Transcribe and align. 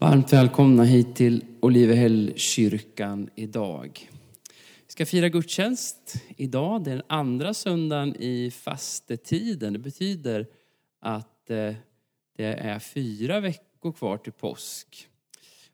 Varmt 0.00 0.32
välkomna 0.32 0.84
hit 0.84 1.16
till 1.16 1.44
Olivehällkyrkan 1.60 3.30
idag. 3.34 4.08
Vi 4.86 4.92
ska 4.92 5.06
fira 5.06 5.28
gudstjänst 5.28 6.14
idag, 6.36 6.84
det 6.84 6.90
är 6.90 6.94
den 6.94 7.04
andra 7.08 7.54
söndagen 7.54 8.16
i 8.16 8.50
fastetiden. 8.50 9.72
Det 9.72 9.78
betyder 9.78 10.46
att 11.00 11.50
eh, 11.50 11.74
det 12.36 12.44
är 12.44 12.78
fyra 12.78 13.40
veckor 13.40 13.92
kvar 13.92 14.16
till 14.18 14.32
påsk. 14.32 15.08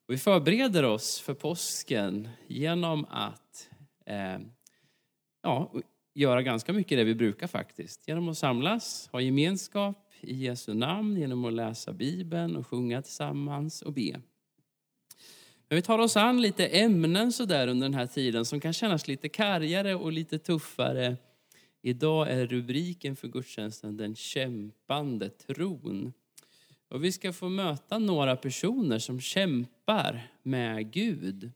Och 0.06 0.14
vi 0.14 0.18
förbereder 0.18 0.82
oss 0.82 1.20
för 1.20 1.34
påsken 1.34 2.28
genom 2.46 3.04
att 3.10 3.68
eh, 4.06 4.38
ja, 5.42 5.72
göra 6.14 6.42
ganska 6.42 6.72
mycket 6.72 6.98
det 6.98 7.04
vi 7.04 7.14
brukar 7.14 7.46
faktiskt. 7.46 8.08
Genom 8.08 8.28
att 8.28 8.38
samlas, 8.38 9.08
ha 9.12 9.20
gemenskap, 9.20 10.05
i 10.28 10.34
Jesu 10.34 10.74
namn 10.74 11.16
genom 11.16 11.44
att 11.44 11.52
läsa 11.52 11.92
Bibeln 11.92 12.56
och 12.56 12.66
sjunga 12.66 13.02
tillsammans 13.02 13.82
och 13.82 13.92
be. 13.92 14.20
Men 15.68 15.76
vi 15.76 15.82
tar 15.82 15.98
oss 15.98 16.16
an 16.16 16.42
lite 16.42 16.66
ämnen 16.66 17.32
så 17.32 17.44
där 17.44 17.68
under 17.68 17.86
den 17.88 17.94
här 17.94 18.06
tiden 18.06 18.44
som 18.44 18.60
kan 18.60 18.72
kännas 18.72 19.08
lite 19.08 19.28
kargare 19.28 19.94
och 19.94 20.12
lite 20.12 20.38
tuffare. 20.38 21.16
Idag 21.82 22.30
är 22.30 22.46
rubriken 22.46 23.16
för 23.16 23.28
gudstjänsten 23.28 23.96
Den 23.96 24.14
kämpande 24.14 25.30
tron. 25.30 26.12
Och 26.88 27.04
vi 27.04 27.12
ska 27.12 27.32
få 27.32 27.48
möta 27.48 27.98
några 27.98 28.36
personer 28.36 28.98
som 28.98 29.20
kämpar 29.20 30.32
med 30.42 30.92
Gud. 30.92 31.50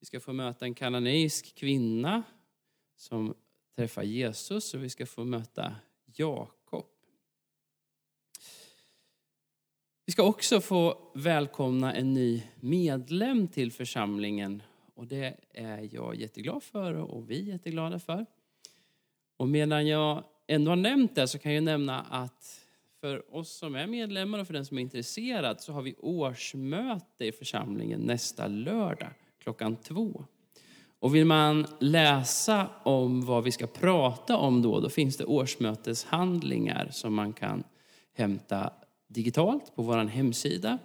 Vi 0.00 0.06
ska 0.06 0.20
få 0.20 0.32
möta 0.32 0.64
en 0.64 0.74
kananeisk 0.74 1.54
kvinna 1.54 2.22
som 2.96 3.34
träffar 3.76 4.02
Jesus 4.02 4.74
och 4.74 4.82
vi 4.82 4.90
ska 4.90 5.06
få 5.06 5.24
möta 5.24 5.74
Jakob 6.14 6.55
Vi 10.08 10.12
ska 10.12 10.22
också 10.22 10.60
få 10.60 10.98
välkomna 11.14 11.94
en 11.94 12.14
ny 12.14 12.42
medlem 12.60 13.48
till 13.48 13.72
församlingen. 13.72 14.62
Och 14.94 15.06
det 15.06 15.36
är 15.52 15.88
jag 15.92 16.16
jätteglad 16.16 16.62
för 16.62 16.94
och 16.94 17.30
vi 17.30 17.40
är 17.40 17.52
jätteglada 17.52 17.98
för. 17.98 18.26
Och 19.36 19.48
medan 19.48 19.86
jag 19.86 20.24
ändå 20.46 20.70
har 20.70 20.76
nämnt 20.76 21.14
det 21.14 21.28
så 21.28 21.38
kan 21.38 21.54
jag 21.54 21.64
nämna 21.64 22.00
att 22.00 22.60
för 23.00 23.34
oss 23.34 23.50
som 23.50 23.74
är 23.74 23.86
medlemmar 23.86 24.38
och 24.38 24.46
för 24.46 24.54
den 24.54 24.66
som 24.66 24.78
är 24.78 24.82
intresserad 24.82 25.60
så 25.60 25.72
har 25.72 25.82
vi 25.82 25.94
årsmöte 25.98 27.24
i 27.24 27.32
församlingen 27.32 28.00
nästa 28.00 28.46
lördag 28.46 29.10
klockan 29.42 29.76
två. 29.76 30.24
Och 30.98 31.14
vill 31.14 31.24
man 31.24 31.66
läsa 31.80 32.68
om 32.84 33.24
vad 33.24 33.44
vi 33.44 33.52
ska 33.52 33.66
prata 33.66 34.36
om 34.36 34.62
då, 34.62 34.80
då 34.80 34.88
finns 34.88 35.16
det 35.16 35.24
årsmöteshandlingar 35.24 36.88
som 36.92 37.14
man 37.14 37.32
kan 37.32 37.64
hämta 38.14 38.72
digitalt 39.08 39.76
på 39.76 39.82
vår 39.82 39.96
hemsida. 39.96 40.78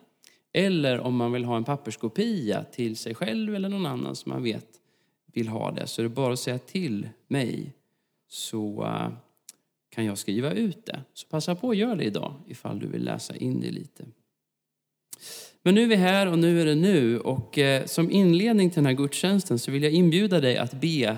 Eller 0.53 0.99
om 0.99 1.15
man 1.15 1.31
vill 1.31 1.43
ha 1.43 1.57
en 1.57 1.63
papperskopia 1.63 2.63
till 2.63 2.97
sig 2.97 3.15
själv 3.15 3.55
eller 3.55 3.69
någon 3.69 3.85
annan 3.85 4.15
som 4.15 4.31
man 4.31 4.43
vet 4.43 4.67
vill 5.33 5.47
ha 5.47 5.71
det. 5.71 5.87
Så 5.87 6.01
är 6.01 6.03
det 6.03 6.09
bara 6.09 6.33
att 6.33 6.39
säga 6.39 6.59
till 6.59 7.09
mig 7.27 7.73
så 8.27 8.83
eh, 8.83 9.11
kan 9.89 10.05
jag 10.05 10.17
skriva 10.17 10.51
ut 10.51 10.85
det. 10.85 10.99
Så 11.13 11.27
passa 11.27 11.55
på 11.55 11.69
att 11.69 11.77
göra 11.77 11.95
det 11.95 12.03
idag 12.03 12.33
ifall 12.47 12.79
du 12.79 12.87
vill 12.87 13.03
läsa 13.03 13.35
in 13.35 13.61
det 13.61 13.71
lite. 13.71 14.05
Men 15.63 15.75
nu 15.75 15.83
är 15.83 15.87
vi 15.87 15.95
här 15.95 16.27
och 16.27 16.39
nu 16.39 16.61
är 16.61 16.65
det 16.65 16.75
nu. 16.75 17.19
Och 17.19 17.57
eh, 17.57 17.85
som 17.85 18.11
inledning 18.11 18.69
till 18.69 18.75
den 18.75 18.85
här 18.85 18.93
gudstjänsten 18.93 19.59
så 19.59 19.71
vill 19.71 19.83
jag 19.83 19.91
inbjuda 19.91 20.39
dig 20.39 20.57
att 20.57 20.73
be 20.73 21.17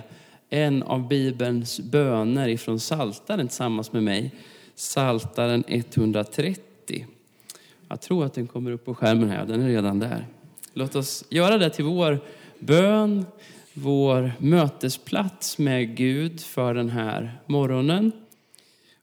en 0.50 0.84
av 0.84 1.08
Bibelns 1.08 1.80
böner 1.80 2.48
ifrån 2.48 2.80
Saltaren 2.80 3.48
tillsammans 3.48 3.92
med 3.92 4.04
mig. 4.04 4.32
Saltaren 4.76 5.64
130. 5.68 6.73
Jag 7.88 8.02
tror 8.02 8.26
att 8.26 8.34
den 8.34 8.48
kommer 8.48 8.72
upp 8.72 8.86
på 8.86 8.96
skärmen 8.96 9.30
här, 9.30 9.46
den 9.46 9.62
är 9.62 9.68
redan 9.68 10.00
där. 10.00 10.28
Låt 10.74 10.96
oss 10.96 11.26
göra 11.30 11.58
det 11.58 11.70
till 11.70 11.86
vår 11.86 12.20
bön, 12.60 13.26
vår 13.74 14.32
mötesplats 14.40 15.58
med 15.58 15.98
Gud 15.98 16.42
för 16.42 16.74
den 16.74 16.90
här 16.90 17.42
morgonen 17.46 18.12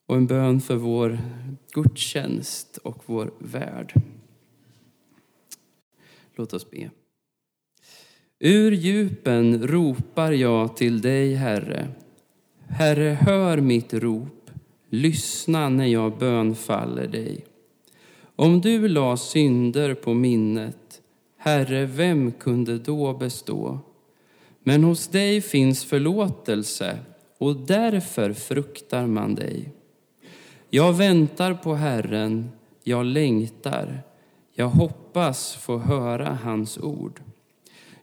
och 0.07 0.17
en 0.17 0.27
bön 0.27 0.61
för 0.61 0.77
vår 0.77 1.19
gudstjänst 1.73 2.77
och 2.77 3.03
vår 3.07 3.31
värld. 3.39 3.93
Låt 6.35 6.53
oss 6.53 6.71
be. 6.71 6.91
Ur 8.39 8.73
djupen 8.73 9.67
ropar 9.67 10.33
jag 10.33 10.77
till 10.77 11.01
dig, 11.01 11.35
Herre. 11.35 11.89
Herre, 12.69 13.19
hör 13.21 13.61
mitt 13.61 13.95
rop. 13.95 14.51
Lyssna 14.89 15.69
när 15.69 15.87
jag 15.87 16.19
bönfaller 16.19 17.07
dig. 17.07 17.45
Om 18.41 18.61
du 18.61 18.89
la 18.89 19.17
synder 19.17 19.95
på 19.95 20.15
minnet, 20.15 21.03
Herre, 21.39 21.87
vem 21.87 22.33
kunde 22.33 22.79
då 22.79 23.13
bestå? 23.15 23.79
Men 24.63 24.85
hos 24.85 25.09
dig 25.09 25.41
finns 25.41 25.85
förlåtelse 25.85 26.99
och 27.39 27.57
därför 27.57 28.33
fruktar 28.33 29.07
man 29.07 29.35
dig. 29.35 29.73
Jag 30.71 30.93
väntar 30.93 31.55
på 31.55 31.75
Herren, 31.75 32.51
jag 32.85 33.07
längtar, 33.07 34.03
jag 34.55 34.69
hoppas 34.69 35.55
få 35.55 35.79
höra 35.79 36.39
hans 36.43 36.79
ord. 36.79 37.21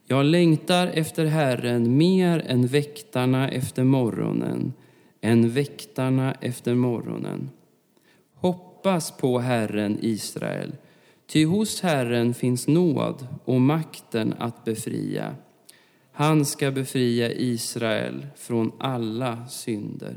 Jag 0.05 0.25
längtar 0.25 0.87
efter 0.87 1.25
Herren 1.25 1.97
mer 1.97 2.45
än 2.47 2.67
väktarna 2.67 3.49
efter 3.49 3.83
morgonen, 3.83 4.73
än 5.21 5.49
väktarna 5.49 6.33
efter 6.41 6.75
morgonen. 6.75 7.49
Hoppas 8.87 9.11
på 9.11 9.39
Herren 9.39 9.97
Israel, 10.01 10.75
ty 11.25 11.45
hos 11.45 11.81
Herren 11.81 12.33
finns 12.33 12.67
nåd 12.67 13.27
och 13.45 13.61
makten 13.61 14.33
att 14.39 14.65
befria. 14.65 15.35
Han 16.11 16.45
ska 16.45 16.71
befria 16.71 17.31
Israel 17.31 18.27
från 18.35 18.71
alla 18.79 19.47
synder. 19.47 20.15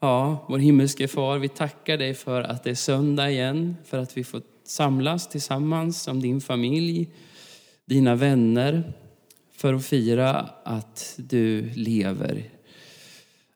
Ja, 0.00 0.46
vår 0.48 0.58
himmelske 0.58 1.08
far, 1.08 1.38
vi 1.38 1.48
tackar 1.48 1.98
dig 1.98 2.14
för 2.14 2.42
att 2.42 2.64
det 2.64 2.70
är 2.70 2.74
söndag 2.74 3.30
igen, 3.30 3.76
för 3.84 3.98
att 3.98 4.16
vi 4.16 4.24
får 4.24 4.42
samlas 4.64 5.28
tillsammans 5.28 6.02
som 6.02 6.20
din 6.20 6.40
familj, 6.40 7.12
dina 7.84 8.14
vänner, 8.14 8.92
för 9.52 9.74
att 9.74 9.86
fira 9.86 10.50
att 10.64 11.14
du 11.16 11.70
lever 11.74 12.59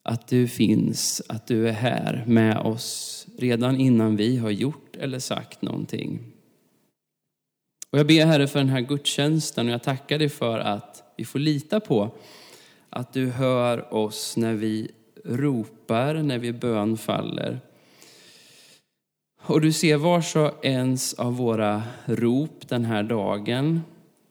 att 0.05 0.29
du 0.29 0.49
finns, 0.49 1.23
att 1.29 1.47
du 1.47 1.69
är 1.69 1.73
här 1.73 2.25
med 2.27 2.59
oss 2.59 3.27
redan 3.39 3.81
innan 3.81 4.17
vi 4.17 4.37
har 4.37 4.51
gjort 4.51 4.97
eller 4.97 5.19
sagt 5.19 5.63
någonting. 5.63 6.21
Och 7.91 7.99
jag 7.99 8.07
ber 8.07 8.27
Herre 8.27 8.47
för 8.47 8.59
den 8.59 8.69
här 8.69 8.81
gudstjänsten 8.81 9.67
och 9.67 9.73
jag 9.73 9.83
tackar 9.83 10.19
dig 10.19 10.29
för 10.29 10.59
att 10.59 11.15
vi 11.17 11.25
får 11.25 11.39
lita 11.39 11.81
på 11.81 12.11
att 12.91 13.13
du 13.13 13.31
hör 13.31 13.95
oss 13.95 14.37
när 14.37 14.55
vi 14.55 14.91
ropar, 15.25 16.15
när 16.15 16.39
vi 16.39 16.53
bönfaller. 16.53 17.61
Och 19.43 19.61
du 19.61 19.73
ser 19.73 19.97
vars 19.97 20.37
och 20.37 20.65
ens 20.65 21.15
av 21.15 21.37
våra 21.37 21.83
rop 22.05 22.69
den 22.69 22.85
här 22.85 23.03
dagen, 23.03 23.81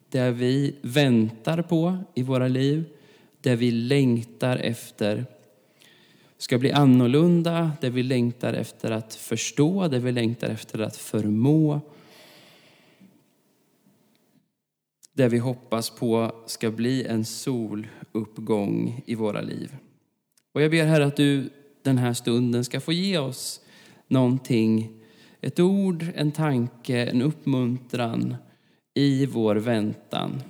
där 0.09 0.31
vi 0.31 0.75
väntar 0.81 1.61
på 1.61 1.97
i 2.15 2.23
våra 2.23 2.47
liv, 2.47 2.83
där 3.41 3.55
vi 3.55 3.71
längtar 3.71 4.57
efter 4.57 5.25
ska 6.43 6.57
bli 6.57 6.71
annorlunda, 6.71 7.71
där 7.81 7.89
vi 7.89 8.03
längtar 8.03 8.53
efter 8.53 8.91
att 8.91 9.15
förstå, 9.15 9.87
där 9.87 9.99
vi 9.99 10.11
längtar 10.11 10.49
efter 10.49 10.79
att 10.79 10.97
förmå. 10.97 11.81
Där 15.13 15.29
vi 15.29 15.37
hoppas 15.37 15.89
på 15.89 16.31
ska 16.45 16.71
bli 16.71 17.05
en 17.05 17.25
soluppgång 17.25 19.01
i 19.05 19.15
våra 19.15 19.41
liv. 19.41 19.75
Och 20.53 20.61
jag 20.61 20.71
ber 20.71 20.85
Herre 20.85 21.05
att 21.05 21.15
du 21.15 21.49
den 21.81 21.97
här 21.97 22.13
stunden 22.13 22.65
ska 22.65 22.79
få 22.79 22.93
ge 22.93 23.17
oss 23.17 23.61
någonting, 24.07 25.01
ett 25.41 25.59
ord, 25.59 26.05
en 26.15 26.31
tanke, 26.31 27.05
en 27.05 27.21
uppmuntran 27.21 28.35
i 28.93 29.25
vår 29.25 29.55
väntan. 29.55 30.41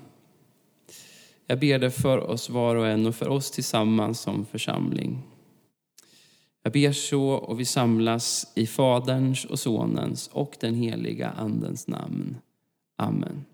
Jag 1.47 1.59
ber 1.59 1.79
det 1.79 1.91
för 1.91 2.17
oss 2.17 2.49
var 2.49 2.75
och 2.75 2.87
en 2.87 3.05
och 3.05 3.15
för 3.15 3.29
oss 3.29 3.51
tillsammans 3.51 4.19
som 4.19 4.45
församling. 4.45 5.32
Jag 6.63 6.73
ber 6.73 6.91
så 6.91 7.29
och 7.29 7.59
vi 7.59 7.65
samlas 7.65 8.51
i 8.55 8.67
Faderns 8.67 9.45
och 9.45 9.59
Sonens 9.59 10.27
och 10.27 10.57
den 10.59 10.75
heliga 10.75 11.29
Andens 11.29 11.87
namn. 11.87 12.37
Amen. 12.97 13.45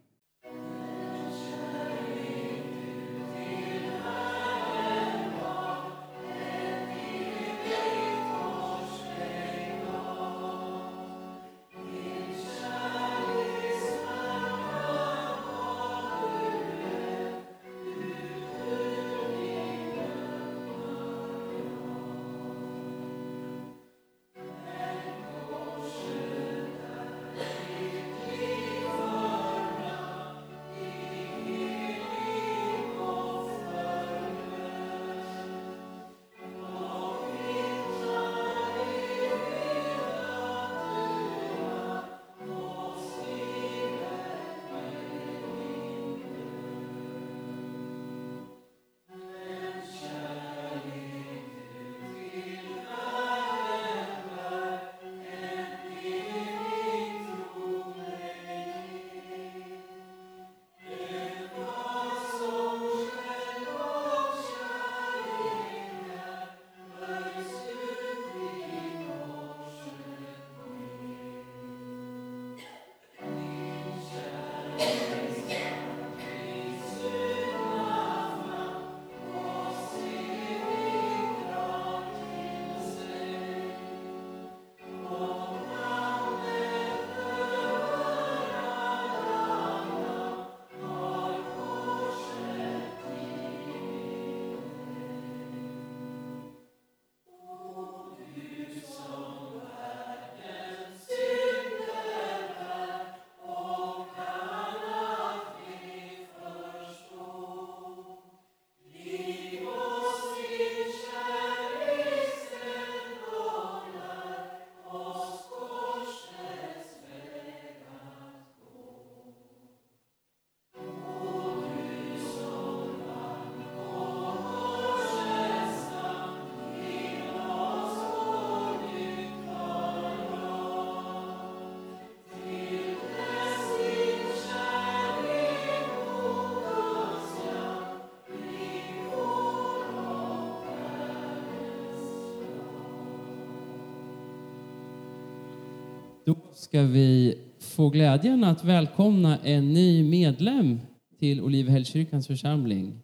Då 146.30 146.36
ska 146.54 146.82
vi 146.82 147.38
få 147.60 147.90
glädjen 147.90 148.44
att 148.44 148.64
välkomna 148.64 149.38
en 149.38 149.74
ny 149.74 150.04
medlem 150.04 150.80
till 151.20 151.42
Olivehällskyrkans 151.42 152.28
församling. 152.28 153.02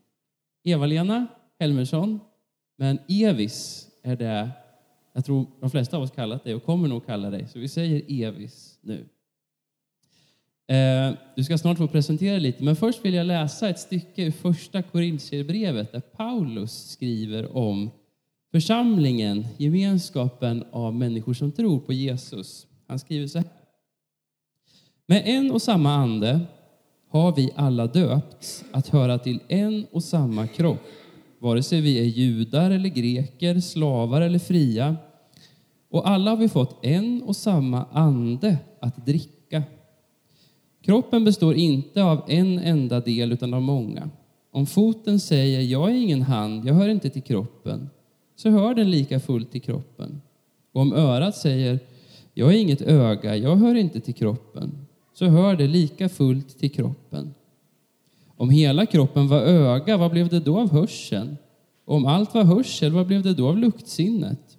Eva-Lena 0.64 1.28
Helmersson, 1.60 2.20
men 2.78 3.00
Evis 3.08 3.88
är 4.04 4.16
det 4.16 4.50
jag 5.14 5.26
tror 5.26 5.46
de 5.60 5.70
flesta 5.70 5.98
av 5.98 6.04
oss 6.04 6.12
kallat 6.12 6.44
dig 6.44 6.56
och 6.56 6.64
kommer 6.64 6.88
nog 6.88 7.06
kalla 7.06 7.30
dig, 7.30 7.48
så 7.48 7.60
vi 7.60 7.68
säger 7.68 8.02
Evis 8.08 8.80
nu. 8.82 9.06
Eh, 10.76 11.14
du 11.36 11.44
ska 11.44 11.58
snart 11.58 11.78
få 11.78 11.88
presentera 11.88 12.38
lite, 12.38 12.64
men 12.64 12.76
först 12.76 13.06
vill 13.06 13.14
jag 13.14 13.28
läsa 13.28 13.70
ett 13.70 13.80
stycke 13.80 14.24
ur 14.24 14.32
första 14.32 14.82
Korintierbrevet 14.82 15.92
där 15.92 16.02
Paulus 16.02 16.90
skriver 16.90 17.58
om 17.58 17.92
församlingen, 18.52 19.46
gemenskapen 19.58 20.64
av 20.72 20.96
människor 20.96 21.34
som 21.34 21.52
tror 21.52 21.80
på 21.80 21.94
Jesus. 21.94 22.68
Han 22.88 23.00
skriver 23.00 23.28
så 23.28 23.38
här. 23.38 23.48
Med 25.06 25.24
en 25.26 25.52
och 25.52 25.62
samma 25.62 25.96
ande 25.96 26.40
har 27.10 27.36
vi 27.36 27.52
alla 27.56 27.88
döpts 27.88 28.64
att 28.72 28.88
höra 28.88 29.20
till 29.20 29.40
en 29.48 29.86
och 29.92 30.04
samma 30.04 30.48
kropp, 30.48 30.82
vare 31.40 31.64
sig 31.64 31.82
vi 31.82 32.00
är 32.00 32.04
judar 32.04 32.72
eller 32.72 32.90
greker, 32.90 33.60
slavar 33.60 34.22
eller 34.22 34.40
fria. 34.40 34.96
Och 35.90 36.10
alla 36.10 36.32
har 36.32 36.38
vi 36.38 36.50
fått 36.50 36.86
en 36.86 37.22
och 37.22 37.36
samma 37.36 37.86
ande 37.92 38.58
att 38.80 39.06
dricka. 39.06 39.64
Kroppen 40.82 41.26
består 41.26 41.56
inte 41.56 42.04
av 42.04 42.24
en 42.28 42.60
enda 42.60 43.00
del 43.00 43.32
utan 43.32 43.54
av 43.54 43.62
många. 43.62 44.10
Om 44.52 44.66
foten 44.66 45.20
säger 45.20 45.62
jag 45.62 45.90
är 45.90 45.96
ingen 45.96 46.22
hand, 46.22 46.66
jag 46.66 46.74
hör 46.74 46.90
inte 46.90 47.10
till 47.10 47.24
kroppen, 47.24 47.90
så 48.36 48.50
hör 48.50 48.74
den 48.74 48.92
lika 48.92 49.20
fullt 49.20 49.52
till 49.52 49.62
kroppen. 49.62 50.22
Och 50.72 50.82
om 50.82 50.94
örat 50.94 51.36
säger 51.36 51.80
jag 52.38 52.54
är 52.54 52.58
inget 52.58 52.82
öga, 52.82 53.36
jag 53.36 53.56
hör 53.56 53.76
inte 53.76 54.00
till 54.00 54.14
kroppen, 54.14 54.72
så 55.14 55.26
hör 55.26 55.56
det 55.56 55.68
lika 55.68 56.10
fullt 56.10 56.60
till 56.60 56.72
kroppen. 56.72 57.34
Om 58.38 58.50
hela 58.50 58.86
kroppen 58.86 59.28
var 59.28 59.42
öga, 59.42 59.98
vad 59.98 60.12
blev 60.12 60.30
det 60.30 60.40
då 60.40 60.60
av 60.60 60.72
hörseln? 60.72 61.38
Och 61.86 61.96
om 61.96 62.06
allt 62.06 62.34
var 62.34 62.44
hörsel, 62.44 62.92
vad 62.92 63.08
blev 63.08 63.24
det 63.24 63.34
då 63.34 63.48
av 63.48 63.58
luktsinnet? 63.58 64.58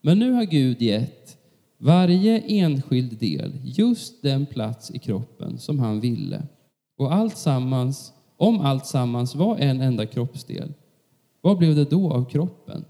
Men 0.00 0.18
nu 0.18 0.32
har 0.32 0.44
Gud 0.44 0.82
gett 0.82 1.38
varje 1.78 2.38
enskild 2.38 3.18
del 3.18 3.52
just 3.64 4.22
den 4.22 4.46
plats 4.46 4.90
i 4.90 4.98
kroppen 4.98 5.58
som 5.58 5.78
han 5.78 6.00
ville. 6.00 6.42
Och 6.96 7.14
allt 7.14 7.36
sammans, 7.36 8.12
om 8.36 8.60
allt 8.60 8.86
sammans 8.86 9.34
var 9.34 9.56
en 9.56 9.80
enda 9.80 10.06
kroppsdel, 10.06 10.72
vad 11.40 11.58
blev 11.58 11.74
det 11.74 11.90
då 11.90 12.12
av 12.12 12.24
kroppen? 12.24 12.84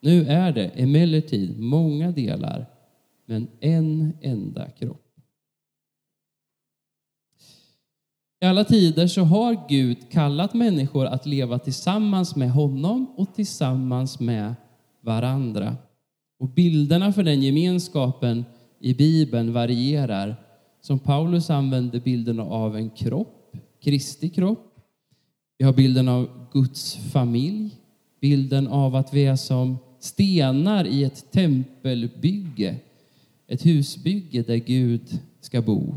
Nu 0.00 0.26
är 0.26 0.52
det 0.52 0.66
emellertid 0.66 1.58
många 1.58 2.10
delar, 2.10 2.66
men 3.28 3.48
en 3.60 4.12
enda 4.20 4.70
kropp. 4.70 5.04
I 8.40 8.46
alla 8.46 8.64
tider 8.64 9.06
så 9.06 9.22
har 9.22 9.68
Gud 9.68 10.10
kallat 10.10 10.54
människor 10.54 11.06
att 11.06 11.26
leva 11.26 11.58
tillsammans 11.58 12.36
med 12.36 12.50
honom 12.50 13.14
och 13.16 13.34
tillsammans 13.34 14.20
med 14.20 14.54
varandra. 15.00 15.76
Och 16.38 16.48
bilderna 16.48 17.12
för 17.12 17.22
den 17.22 17.42
gemenskapen 17.42 18.44
i 18.80 18.94
Bibeln 18.94 19.52
varierar. 19.52 20.36
Som 20.80 20.98
Paulus 20.98 21.50
använder 21.50 22.00
bilden 22.00 22.40
av 22.40 22.76
en 22.76 22.90
kropp, 22.90 23.56
Kristi 23.82 24.28
kropp. 24.28 24.74
Vi 25.58 25.64
har 25.64 25.72
bilden 25.72 26.08
av 26.08 26.46
Guds 26.52 26.96
familj, 26.96 27.70
bilden 28.20 28.68
av 28.68 28.94
att 28.96 29.14
vi 29.14 29.26
är 29.26 29.36
som 29.36 29.78
stenar 30.00 30.84
i 30.84 31.04
ett 31.04 31.32
tempelbygge, 31.32 32.76
ett 33.48 33.66
husbygge 33.66 34.42
där 34.42 34.56
Gud 34.56 35.20
ska 35.40 35.62
bo. 35.62 35.94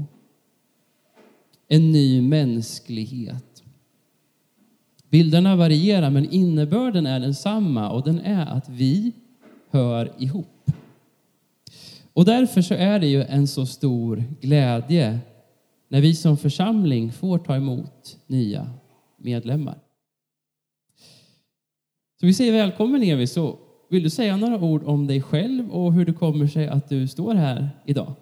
En 1.67 1.91
ny 1.91 2.22
mänsklighet. 2.22 3.63
Bilderna 5.10 5.55
varierar 5.55 6.10
men 6.10 6.29
innebörden 6.29 7.05
är 7.05 7.20
densamma 7.20 7.89
och 7.89 8.03
den 8.03 8.20
är 8.20 8.46
att 8.46 8.70
vi 8.70 9.12
hör 9.70 10.13
ihop. 10.17 10.72
Och 12.13 12.25
därför 12.25 12.62
så 12.62 12.74
är 12.74 13.00
det 13.00 13.08
ju 13.08 13.24
en 13.24 13.48
så 13.48 13.65
stor 13.65 14.24
glädje 14.41 15.20
när 15.88 16.01
vi 16.01 16.15
som 16.15 16.38
församling 16.38 17.12
får 17.12 17.38
ta 17.38 17.55
emot 17.55 18.17
nya 18.27 18.70
medlemmar. 19.17 19.79
Så 22.20 22.25
vi 22.25 22.34
säger 22.34 22.51
välkommen 22.51 23.03
Evi, 23.03 23.27
så 23.27 23.60
vill 23.92 24.04
du 24.04 24.10
säga 24.10 24.38
några 24.38 24.62
ord 24.62 24.84
om 24.84 25.08
dig 25.08 25.22
själv 25.22 25.72
och 25.72 25.94
hur 25.94 26.06
det 26.06 26.14
kommer 26.14 26.48
sig 26.48 26.68
att 26.68 26.90
du 26.90 27.08
står 27.08 27.34
här 27.34 27.70
idag? 27.86 28.14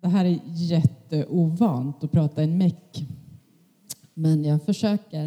Det 0.00 0.08
här 0.08 0.24
är 0.24 0.38
jätteovant 0.44 2.04
att 2.04 2.12
prata 2.12 2.40
i 2.40 2.44
en 2.44 2.58
meck, 2.58 3.04
men 4.14 4.44
jag 4.44 4.62
försöker. 4.62 5.26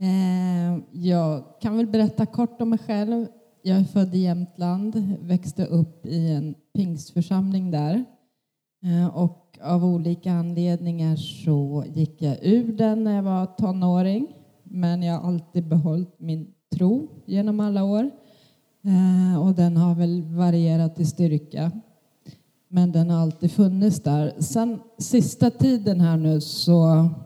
Eh, 0.00 0.78
jag 0.92 1.44
kan 1.60 1.76
väl 1.76 1.86
berätta 1.86 2.26
kort 2.26 2.60
om 2.60 2.70
mig 2.70 2.78
själv. 2.78 3.26
Jag 3.62 3.78
är 3.78 3.84
född 3.84 4.14
i 4.14 4.18
Jämtland, 4.18 5.16
växte 5.20 5.64
upp 5.64 6.06
i 6.06 6.32
en 6.32 6.54
pingstförsamling 6.74 7.70
där. 7.70 8.04
Eh, 8.84 9.16
och 9.16 9.58
av 9.62 9.84
olika 9.84 10.32
anledningar 10.32 11.16
så 11.16 11.84
gick 11.94 12.22
jag 12.22 12.36
ur 12.42 12.72
den 12.72 13.04
när 13.04 13.16
jag 13.16 13.22
var 13.22 13.46
tonåring. 13.46 14.41
Men 14.74 15.02
jag 15.02 15.18
har 15.18 15.28
alltid 15.28 15.68
behållit 15.68 16.14
min 16.18 16.46
tro 16.74 17.08
genom 17.24 17.60
alla 17.60 17.84
år. 17.84 18.10
Eh, 18.84 19.46
och 19.46 19.54
den 19.54 19.76
har 19.76 19.94
väl 19.94 20.22
varierat 20.22 21.00
i 21.00 21.06
styrka. 21.06 21.70
Men 22.68 22.92
den 22.92 23.10
har 23.10 23.20
alltid 23.20 23.52
funnits 23.52 24.02
där. 24.02 24.34
Sen 24.38 24.78
sista 24.98 25.50
tiden 25.50 26.00
här 26.00 26.16
nu 26.16 26.40
så 26.40 26.80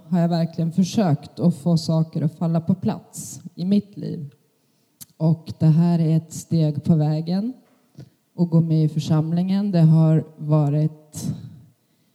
har 0.08 0.20
jag 0.20 0.28
verkligen 0.28 0.72
försökt 0.72 1.40
att 1.40 1.56
få 1.56 1.76
saker 1.76 2.22
att 2.22 2.38
falla 2.38 2.60
på 2.60 2.74
plats 2.74 3.40
i 3.54 3.64
mitt 3.64 3.96
liv. 3.96 4.30
Och 5.16 5.52
det 5.58 5.66
här 5.66 5.98
är 5.98 6.16
ett 6.16 6.32
steg 6.32 6.84
på 6.84 6.94
vägen 6.94 7.52
att 8.38 8.50
gå 8.50 8.60
med 8.60 8.84
i 8.84 8.88
församlingen. 8.88 9.70
Det 9.70 9.80
har 9.80 10.24
varit 10.36 11.26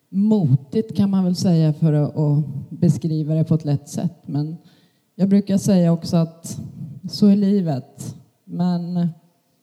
motigt 0.09 0.97
kan 0.97 1.09
man 1.09 1.23
väl 1.23 1.35
säga 1.35 1.73
för 1.73 1.93
att 1.93 2.45
beskriva 2.69 3.33
det 3.33 3.43
på 3.43 3.55
ett 3.55 3.65
lätt 3.65 3.89
sätt. 3.89 4.17
Men 4.25 4.57
jag 5.15 5.29
brukar 5.29 5.57
säga 5.57 5.91
också 5.91 6.17
att 6.17 6.59
så 7.09 7.27
är 7.27 7.35
livet. 7.35 8.15
Men 8.45 9.09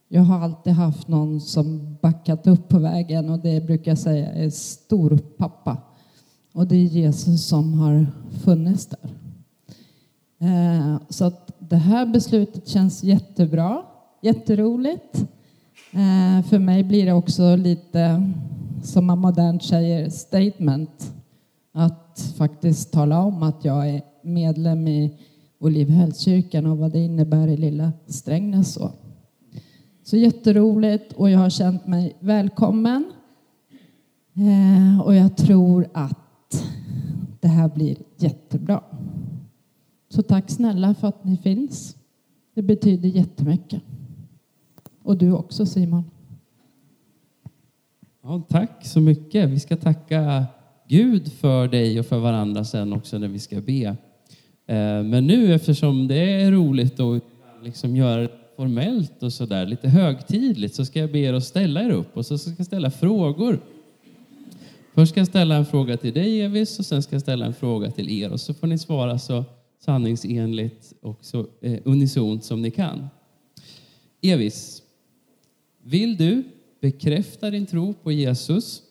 jag 0.08 0.22
har 0.22 0.40
alltid 0.40 0.72
haft 0.72 1.08
någon 1.08 1.40
som 1.40 1.96
backat 2.00 2.46
upp 2.46 2.68
på 2.68 2.78
vägen 2.78 3.30
och 3.30 3.38
det 3.38 3.66
brukar 3.66 3.90
jag 3.90 3.98
säga 3.98 4.32
är 4.32 4.50
storpappa. 4.50 5.76
Och 6.52 6.66
det 6.66 6.76
är 6.76 6.84
Jesus 6.84 7.46
som 7.46 7.74
har 7.74 8.06
funnits 8.44 8.86
där. 8.86 9.10
Eh, 10.40 11.00
så 11.08 11.24
att 11.24 11.52
det 11.58 11.76
här 11.76 12.06
beslutet 12.06 12.68
känns 12.68 13.04
jättebra, 13.04 13.82
jätteroligt. 14.22 15.16
Eh, 15.92 16.46
för 16.48 16.58
mig 16.58 16.84
blir 16.84 17.06
det 17.06 17.12
också 17.12 17.56
lite, 17.56 18.32
som 18.82 19.06
man 19.06 19.18
modernt 19.18 19.64
säger, 19.64 20.10
statement. 20.10 21.12
Att 21.72 22.34
faktiskt 22.36 22.92
tala 22.92 23.22
om 23.22 23.42
att 23.42 23.64
jag 23.64 23.88
är 23.88 24.02
medlem 24.22 24.88
i 24.88 25.18
Olivhällskyrkan 25.58 26.66
och 26.66 26.78
vad 26.78 26.92
det 26.92 26.98
innebär 26.98 27.48
i 27.48 27.56
lilla 27.56 27.92
Strängnäs. 28.06 28.72
Så. 28.72 28.92
Så 30.02 30.16
jätteroligt 30.16 31.12
och 31.12 31.30
jag 31.30 31.38
har 31.38 31.50
känt 31.50 31.86
mig 31.86 32.16
välkommen. 32.20 33.12
Eh, 34.34 35.00
och 35.00 35.14
jag 35.14 35.36
tror 35.36 35.88
att 35.92 36.64
det 37.40 37.48
här 37.48 37.68
blir 37.68 37.96
jättebra. 38.16 38.82
Så 40.08 40.22
tack 40.22 40.50
snälla 40.50 40.94
för 40.94 41.08
att 41.08 41.24
ni 41.24 41.36
finns. 41.36 41.96
Det 42.54 42.62
betyder 42.62 43.08
jättemycket. 43.08 43.82
Och 45.02 45.16
du 45.16 45.32
också 45.32 45.66
Simon. 45.66 46.04
Ja, 48.22 48.42
tack 48.48 48.86
så 48.86 49.00
mycket. 49.00 49.50
Vi 49.50 49.60
ska 49.60 49.76
tacka 49.76 50.46
Gud 50.88 51.32
för 51.32 51.68
dig 51.68 52.00
och 52.00 52.06
för 52.06 52.18
varandra 52.18 52.64
sen 52.64 52.92
också 52.92 53.18
när 53.18 53.28
vi 53.28 53.38
ska 53.38 53.60
be. 53.60 53.96
Eh, 54.68 55.02
men 55.02 55.26
nu 55.26 55.54
eftersom 55.54 56.08
det 56.08 56.42
är 56.42 56.52
roligt 56.52 57.00
att 57.00 57.22
liksom 57.64 57.96
göra 57.96 58.28
formellt 58.56 59.22
och 59.22 59.32
sådär, 59.32 59.66
lite 59.66 59.88
högtidligt, 59.88 60.74
så 60.74 60.84
ska 60.84 60.98
jag 60.98 61.12
be 61.12 61.18
er 61.18 61.32
att 61.32 61.44
ställa 61.44 61.82
er 61.82 61.90
upp 61.90 62.16
och 62.16 62.26
så 62.26 62.38
ska 62.38 62.54
jag 62.58 62.66
ställa 62.66 62.90
frågor. 62.90 63.60
Först 64.94 65.10
ska 65.10 65.20
jag 65.20 65.26
ställa 65.26 65.56
en 65.56 65.66
fråga 65.66 65.96
till 65.96 66.14
dig 66.14 66.40
Evis 66.40 66.78
och 66.78 66.86
sen 66.86 67.02
ska 67.02 67.14
jag 67.14 67.22
ställa 67.22 67.46
en 67.46 67.54
fråga 67.54 67.90
till 67.90 68.10
er 68.10 68.32
och 68.32 68.40
så 68.40 68.54
får 68.54 68.66
ni 68.66 68.78
svara 68.78 69.18
så 69.18 69.44
sanningsenligt 69.84 70.92
och 71.00 71.18
så 71.24 71.46
eh, 71.60 71.78
unisont 71.84 72.44
som 72.44 72.62
ni 72.62 72.70
kan. 72.70 73.08
Evis, 74.22 74.82
vill 75.82 76.16
du 76.16 76.42
bekräfta 76.80 77.50
din 77.50 77.66
tro 77.66 77.94
på 77.94 78.12
Jesus 78.12 78.82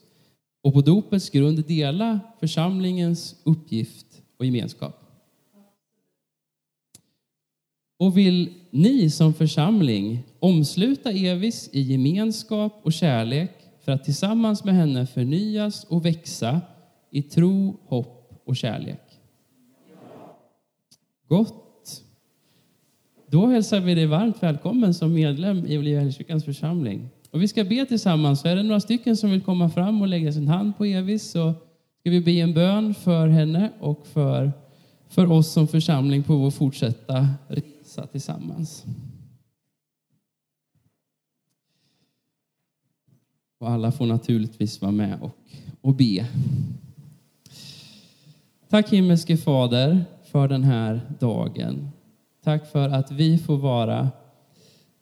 och 0.64 0.74
på 0.74 0.82
dopets 0.82 1.30
grund 1.30 1.66
dela 1.68 2.20
församlingens 2.40 3.36
uppgift 3.44 4.08
och 4.38 4.46
gemenskap? 4.46 5.07
Och 7.98 8.18
vill 8.18 8.54
ni 8.72 9.10
som 9.10 9.34
församling 9.34 10.24
omsluta 10.40 11.12
Evis 11.12 11.70
i 11.74 11.82
gemenskap 11.82 12.80
och 12.84 12.94
kärlek 12.94 13.52
för 13.86 13.92
att 13.92 14.04
tillsammans 14.04 14.64
med 14.64 14.76
henne 14.76 15.08
förnyas 15.08 15.84
och 15.84 16.06
växa 16.06 16.62
i 17.12 17.22
tro, 17.22 17.80
hopp 17.86 18.42
och 18.46 18.56
kärlek? 18.56 19.02
Gott. 21.28 21.64
Då 23.30 23.48
hälsar 23.48 23.80
vi 23.80 23.96
dig 23.96 24.06
varmt 24.06 24.44
välkommen 24.44 24.94
som 24.94 25.14
medlem 25.14 25.66
i 25.66 25.78
Olivehällskyrkans 25.78 26.46
församling. 26.46 27.10
Och 27.32 27.42
vi 27.42 27.48
ska 27.48 27.64
be 27.64 27.86
tillsammans. 27.86 28.42
Så 28.42 28.48
är 28.48 28.56
det 28.56 28.64
några 28.64 28.80
stycken 28.80 29.18
som 29.18 29.32
vill 29.32 29.42
komma 29.42 29.70
fram 29.70 30.02
och 30.02 30.08
lägga 30.08 30.32
sin 30.32 30.48
hand 30.48 30.78
på 30.78 30.86
Evis 30.86 31.32
så 31.32 31.54
ska 32.00 32.10
vi 32.10 32.22
be 32.22 32.32
en 32.32 32.54
bön 32.54 32.94
för 32.94 33.28
henne 33.28 33.72
och 33.80 34.08
för, 34.08 34.52
för 35.10 35.32
oss 35.32 35.52
som 35.52 35.68
församling 35.68 36.24
på 36.24 36.36
vår 36.36 36.52
fortsatta 36.52 37.28
resa 37.48 37.77
tillsammans. 38.06 38.86
Och 43.60 43.70
alla 43.70 43.92
får 43.92 44.06
naturligtvis 44.06 44.82
vara 44.82 44.92
med 44.92 45.22
och, 45.22 45.38
och 45.82 45.96
be. 45.96 46.28
Tack 48.70 48.90
himmelske 48.90 49.38
Fader 49.38 50.06
för 50.24 50.48
den 50.48 50.64
här 50.64 51.02
dagen. 51.20 51.90
Tack 52.44 52.72
för 52.72 52.90
att 52.90 53.12
vi 53.12 53.38
får 53.38 53.58
vara 53.58 54.10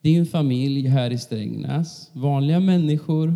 din 0.01 0.25
familj 0.25 0.87
här 0.87 1.11
i 1.11 1.17
Strängnäs. 1.17 2.09
Vanliga 2.13 2.59
människor 2.59 3.35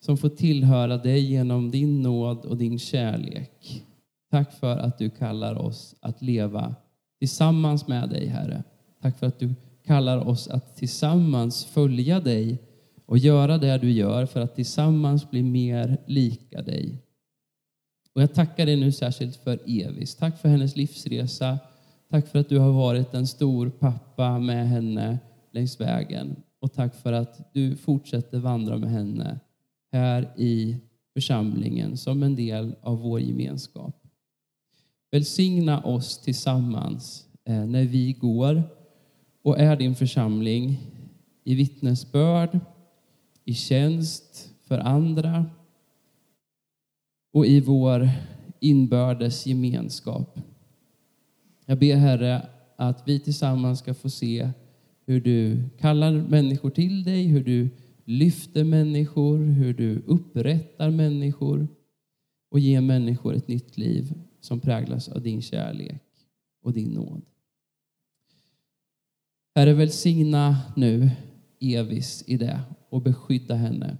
som 0.00 0.16
får 0.16 0.28
tillhöra 0.28 0.96
dig 0.96 1.20
genom 1.20 1.70
din 1.70 2.02
nåd 2.02 2.44
och 2.44 2.56
din 2.56 2.78
kärlek. 2.78 3.84
Tack 4.30 4.52
för 4.52 4.76
att 4.76 4.98
du 4.98 5.10
kallar 5.10 5.54
oss 5.54 5.94
att 6.00 6.22
leva 6.22 6.74
tillsammans 7.24 7.88
med 7.88 8.08
dig, 8.08 8.26
Herre. 8.26 8.62
Tack 9.02 9.18
för 9.18 9.26
att 9.26 9.38
du 9.38 9.54
kallar 9.86 10.28
oss 10.28 10.48
att 10.48 10.76
tillsammans 10.76 11.64
följa 11.64 12.20
dig 12.20 12.58
och 13.06 13.18
göra 13.18 13.58
det 13.58 13.78
du 13.78 13.92
gör 13.92 14.26
för 14.26 14.40
att 14.40 14.54
tillsammans 14.54 15.30
bli 15.30 15.42
mer 15.42 15.98
lika 16.06 16.62
dig. 16.62 17.02
Och 18.14 18.22
jag 18.22 18.34
tackar 18.34 18.66
dig 18.66 18.76
nu 18.76 18.92
särskilt 18.92 19.36
för 19.36 19.58
Evis. 19.66 20.16
Tack 20.16 20.38
för 20.38 20.48
hennes 20.48 20.76
livsresa. 20.76 21.58
Tack 22.10 22.28
för 22.28 22.38
att 22.38 22.48
du 22.48 22.58
har 22.58 22.72
varit 22.72 23.14
en 23.14 23.26
stor 23.26 23.70
pappa 23.70 24.38
med 24.38 24.68
henne 24.68 25.18
längs 25.52 25.80
vägen. 25.80 26.36
Och 26.60 26.72
tack 26.72 26.94
för 26.94 27.12
att 27.12 27.54
du 27.54 27.76
fortsätter 27.76 28.38
vandra 28.38 28.78
med 28.78 28.90
henne 28.90 29.40
här 29.92 30.32
i 30.36 30.76
församlingen 31.14 31.96
som 31.96 32.22
en 32.22 32.36
del 32.36 32.74
av 32.80 32.98
vår 32.98 33.20
gemenskap. 33.20 34.03
Välsigna 35.14 35.80
oss 35.80 36.18
tillsammans 36.18 37.26
eh, 37.44 37.66
när 37.66 37.84
vi 37.84 38.12
går 38.12 38.62
och 39.42 39.58
är 39.58 39.76
din 39.76 39.94
församling 39.94 40.80
i 41.44 41.54
vittnesbörd, 41.54 42.60
i 43.44 43.54
tjänst 43.54 44.50
för 44.68 44.78
andra 44.78 45.46
och 47.32 47.46
i 47.46 47.60
vår 47.60 48.10
inbördes 48.60 49.46
gemenskap. 49.46 50.38
Jag 51.66 51.78
ber 51.78 51.96
Herre 51.96 52.48
att 52.76 53.02
vi 53.08 53.20
tillsammans 53.20 53.78
ska 53.78 53.94
få 53.94 54.10
se 54.10 54.50
hur 55.06 55.20
du 55.20 55.68
kallar 55.78 56.12
människor 56.12 56.70
till 56.70 57.04
dig, 57.04 57.26
hur 57.26 57.44
du 57.44 57.68
lyfter 58.04 58.64
människor, 58.64 59.38
hur 59.38 59.74
du 59.74 60.02
upprättar 60.06 60.90
människor 60.90 61.68
och 62.50 62.58
ger 62.58 62.80
människor 62.80 63.34
ett 63.34 63.48
nytt 63.48 63.78
liv 63.78 64.14
som 64.44 64.60
präglas 64.60 65.08
av 65.08 65.22
din 65.22 65.42
kärlek 65.42 66.02
och 66.62 66.72
din 66.72 66.88
nåd. 66.88 67.22
Herre, 69.54 69.74
välsigna 69.74 70.72
nu 70.76 71.10
Evis 71.60 72.24
i 72.26 72.36
det 72.36 72.60
och 72.88 73.02
beskydda 73.02 73.54
henne. 73.54 73.98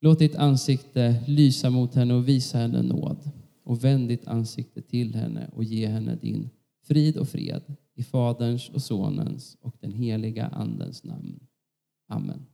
Låt 0.00 0.18
ditt 0.18 0.36
ansikte 0.36 1.24
lysa 1.26 1.70
mot 1.70 1.94
henne 1.94 2.14
och 2.14 2.28
visa 2.28 2.58
henne 2.58 2.82
nåd. 2.82 3.30
Och 3.64 3.84
vänd 3.84 4.08
ditt 4.08 4.26
ansikte 4.26 4.82
till 4.82 5.14
henne 5.14 5.50
och 5.52 5.64
ge 5.64 5.86
henne 5.86 6.16
din 6.16 6.50
frid 6.82 7.16
och 7.16 7.28
fred. 7.28 7.62
I 7.94 8.02
Faderns 8.02 8.68
och 8.68 8.82
Sonens 8.82 9.56
och 9.60 9.76
den 9.80 9.92
heliga 9.92 10.46
Andens 10.46 11.04
namn. 11.04 11.40
Amen. 12.08 12.46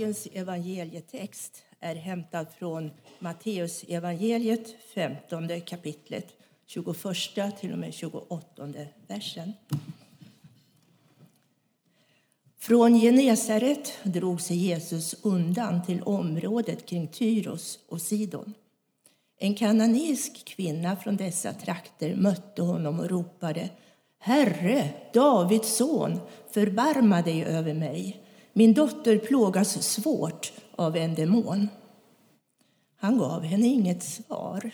Dagens 0.00 0.28
evangelietext 0.32 1.62
är 1.80 1.94
hämtad 1.94 2.46
från 2.58 2.90
Matteus 3.18 3.84
evangeliet 3.88 4.74
15 4.94 5.60
kapitlet 5.60 6.26
21 6.66 6.96
till 7.60 7.72
och 7.72 7.78
med 7.78 7.94
28 7.94 8.42
versen. 9.06 9.52
Från 12.58 13.00
Genesaret 13.00 13.92
drog 14.02 14.40
sig 14.40 14.56
Jesus 14.56 15.14
undan 15.22 15.84
till 15.86 16.02
området 16.02 16.86
kring 16.86 17.08
Tyros 17.08 17.78
och 17.88 18.02
Sidon. 18.02 18.54
En 19.38 19.54
kananisk 19.54 20.44
kvinna 20.44 20.96
från 20.96 21.16
dessa 21.16 21.52
trakter 21.52 22.14
mötte 22.16 22.62
honom 22.62 23.00
och 23.00 23.10
ropade 23.10 23.70
Herre, 24.18 24.88
Davids 25.12 25.76
son, 25.76 26.20
förbarma 26.50 27.22
dig 27.22 27.44
över 27.44 27.74
mig. 27.74 28.24
Min 28.52 28.74
dotter 28.74 29.18
plågas 29.18 29.82
svårt 29.82 30.52
av 30.76 30.96
en 30.96 31.14
demon. 31.14 31.68
Han 32.96 33.18
gav 33.18 33.42
henne 33.42 33.66
inget 33.66 34.02
svar. 34.02 34.70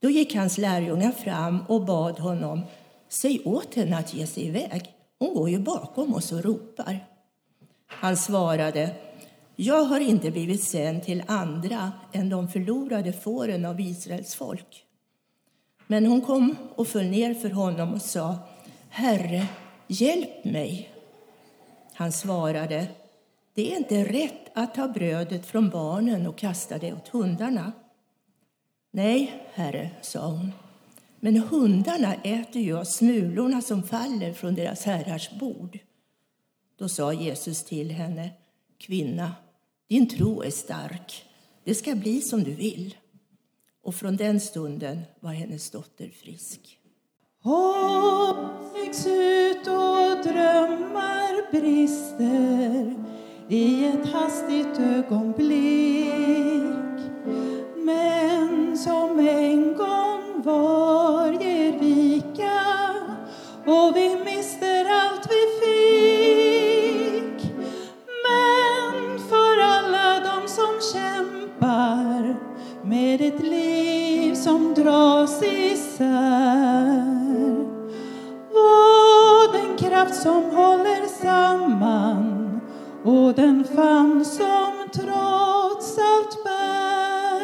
Då 0.00 0.10
gick 0.10 0.34
hans 0.34 0.58
lärjungar 0.58 1.12
fram 1.12 1.64
och 1.68 1.84
bad 1.84 2.18
honom 2.18 2.62
Säg 3.08 3.42
åt 3.44 3.74
henne 3.74 3.98
att 3.98 4.14
ge 4.14 4.26
sig 4.26 4.46
iväg. 4.46 4.94
Hon 5.18 5.34
går 5.34 5.50
ju 5.50 5.58
bakom 5.58 6.14
oss 6.14 6.32
och 6.32 6.44
ropar. 6.44 7.06
Han 7.86 8.16
svarade 8.16 8.94
Jag 9.56 9.84
har 9.84 10.00
inte 10.00 10.30
blivit 10.30 10.64
sänd 10.64 11.02
till 11.02 11.22
andra 11.26 11.92
än 12.12 12.28
de 12.28 12.48
förlorade 12.48 13.12
fåren 13.12 13.64
av 13.64 13.80
Israels 13.80 14.34
folk. 14.34 14.84
Men 15.86 16.06
hon 16.06 16.20
kom 16.20 16.56
och 16.74 16.88
föll 16.88 17.06
ner 17.06 17.34
för 17.34 17.50
honom 17.50 17.94
och 17.94 18.02
sa 18.02 18.36
Herre, 18.88 19.46
hjälp 19.86 20.44
mig. 20.44 20.93
Han 21.94 22.12
svarade 22.12 22.88
Det 23.54 23.72
är 23.72 23.76
inte 23.76 24.04
rätt 24.04 24.50
att 24.54 24.74
ta 24.74 24.88
brödet 24.88 25.46
från 25.46 25.70
barnen 25.70 26.26
och 26.26 26.38
kasta 26.38 26.78
det 26.78 26.92
åt 26.92 27.08
hundarna. 27.08 27.72
Nej, 28.90 29.42
herre, 29.52 29.90
sa 30.02 30.26
hon. 30.26 30.52
Men 31.20 31.36
hundarna 31.36 32.14
äter 32.14 32.62
ju 32.62 32.78
av 32.78 32.84
smulorna 32.84 33.62
som 33.62 33.82
faller 33.82 34.32
från 34.32 34.54
deras 34.54 34.84
herrars 34.84 35.30
bord. 35.30 35.78
Då 36.78 36.88
sa 36.88 37.12
Jesus 37.12 37.64
till 37.64 37.90
henne, 37.90 38.30
kvinna, 38.78 39.34
din 39.88 40.08
tro 40.08 40.42
är 40.42 40.50
stark. 40.50 41.24
Det 41.64 41.74
ska 41.74 41.94
bli 41.94 42.20
som 42.20 42.44
du 42.44 42.54
vill. 42.54 42.96
Och 43.82 43.94
från 43.94 44.16
den 44.16 44.40
stunden 44.40 45.02
var 45.20 45.32
hennes 45.32 45.70
dotter 45.70 46.08
frisk. 46.08 46.78
Hopp 47.44 48.36
läggs 48.74 49.06
ut 49.06 49.66
och 49.66 50.32
drömmar 50.32 51.50
brister 51.50 52.94
i 53.48 53.86
ett 53.86 54.12
hastigt 54.12 54.78
ögonblick. 54.78 56.14
Men 57.84 58.78
som 58.78 59.18
en 59.18 59.74
gång 59.74 60.42
var 60.44 61.32
ger 61.32 61.78
vika 61.78 62.60
och 63.66 63.96
vi 63.96 64.16
mister 64.24 64.86
allt 64.90 65.28
vi 65.30 65.66
fick. 65.66 67.52
Men 68.24 69.18
för 69.18 69.60
alla 69.60 70.20
de 70.20 70.48
som 70.48 70.80
kämpar 70.92 72.36
med 72.84 73.20
ett 73.20 73.42
liv 73.42 74.34
som 74.34 74.74
dras 74.74 75.42
isär 75.42 76.53
den 83.44 83.64
famn 83.64 84.24
som 84.24 84.72
trots 84.92 85.98
allt 85.98 86.44
bär. 86.44 87.40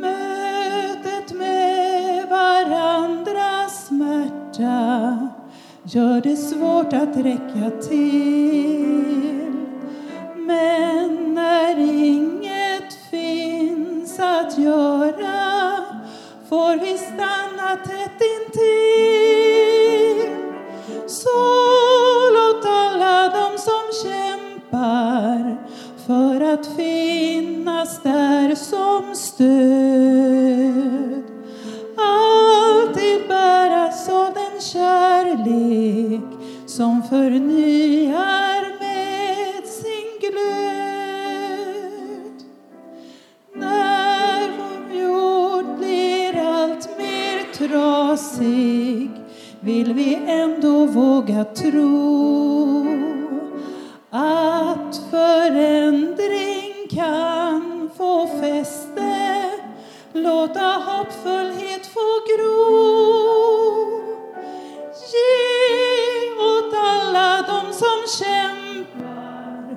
Mötet 0.00 1.38
med 1.38 2.28
varandras 2.28 3.86
smärta 3.86 5.28
gör 5.82 6.20
det 6.20 6.36
svårt 6.36 6.92
att 6.92 7.16
räcka 7.16 7.70
till. 7.88 8.83
Våga 51.24 51.44
tro 51.44 52.86
att 54.10 55.00
förändring 55.10 56.88
kan 56.90 57.90
få 57.96 58.26
fäste. 58.26 59.50
Låta 60.12 60.60
hoppfullhet 60.60 61.86
få 61.86 62.20
gro. 62.28 62.64
Ge 65.12 66.32
åt 66.40 66.74
alla 66.74 67.42
de 67.42 67.72
som 67.72 68.26
kämpar 68.26 69.76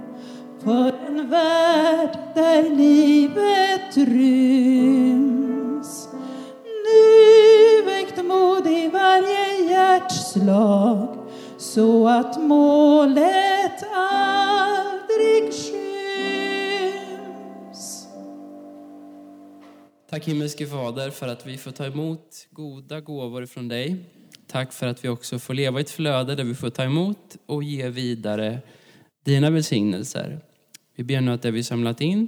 för 0.63 0.93
en 1.07 1.29
värld 1.29 2.17
där 2.35 2.63
livet 2.63 3.56
att 12.17 12.41
målet 12.41 13.83
aldrig 13.93 15.53
skyms. 15.53 15.77
Tack 20.09 20.27
himmelske 20.27 20.67
Fader 20.67 21.09
för 21.09 21.27
att 21.27 21.47
vi 21.47 21.57
får 21.57 21.71
ta 21.71 21.85
emot 21.85 22.47
goda 22.51 23.01
gåvor 23.01 23.45
från 23.45 23.67
dig. 23.67 23.95
Tack 24.47 24.73
för 24.73 24.87
att 24.87 25.05
vi 25.05 25.09
också 25.09 25.39
får 25.39 25.53
leva 25.53 25.79
i 25.79 25.81
ett 25.81 25.89
flöde 25.89 26.35
där 26.35 26.43
vi 26.43 26.55
får 26.55 26.69
ta 26.69 26.83
emot 26.83 27.37
och 27.45 27.63
ge 27.63 27.89
vidare 27.89 28.59
dina 29.25 29.49
välsignelser. 29.49 30.39
Vi 30.95 31.03
ber 31.03 31.21
nu 31.21 31.31
att 31.31 31.41
det 31.41 31.51
vi 31.51 31.63
samlat 31.63 32.01
in 32.01 32.27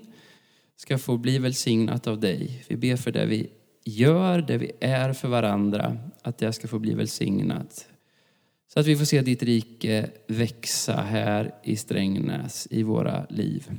ska 0.76 0.98
få 0.98 1.18
bli 1.18 1.38
välsignat 1.38 2.08
av 2.08 2.20
dig. 2.20 2.66
Vi 2.68 2.78
ber 2.78 2.96
för 2.96 3.12
det 3.12 3.26
vi 3.26 3.50
gör, 3.86 4.42
det 4.42 4.58
vi 4.58 4.72
är 4.80 5.14
för 5.14 5.28
varandra, 5.28 5.98
att 6.22 6.38
det 6.38 6.54
ska 6.54 6.68
få 6.68 6.80
bli 6.80 6.94
välsignat. 6.94 7.89
Så 8.74 8.80
att 8.80 8.88
vi 8.88 8.96
får 8.96 9.06
se 9.06 9.22
ditt 9.22 9.44
rike 9.44 10.10
växa 10.28 10.96
här 10.96 11.56
i 11.64 11.76
Strängnäs, 11.76 12.68
i 12.72 12.84
våra 12.84 13.26
liv. 13.30 13.72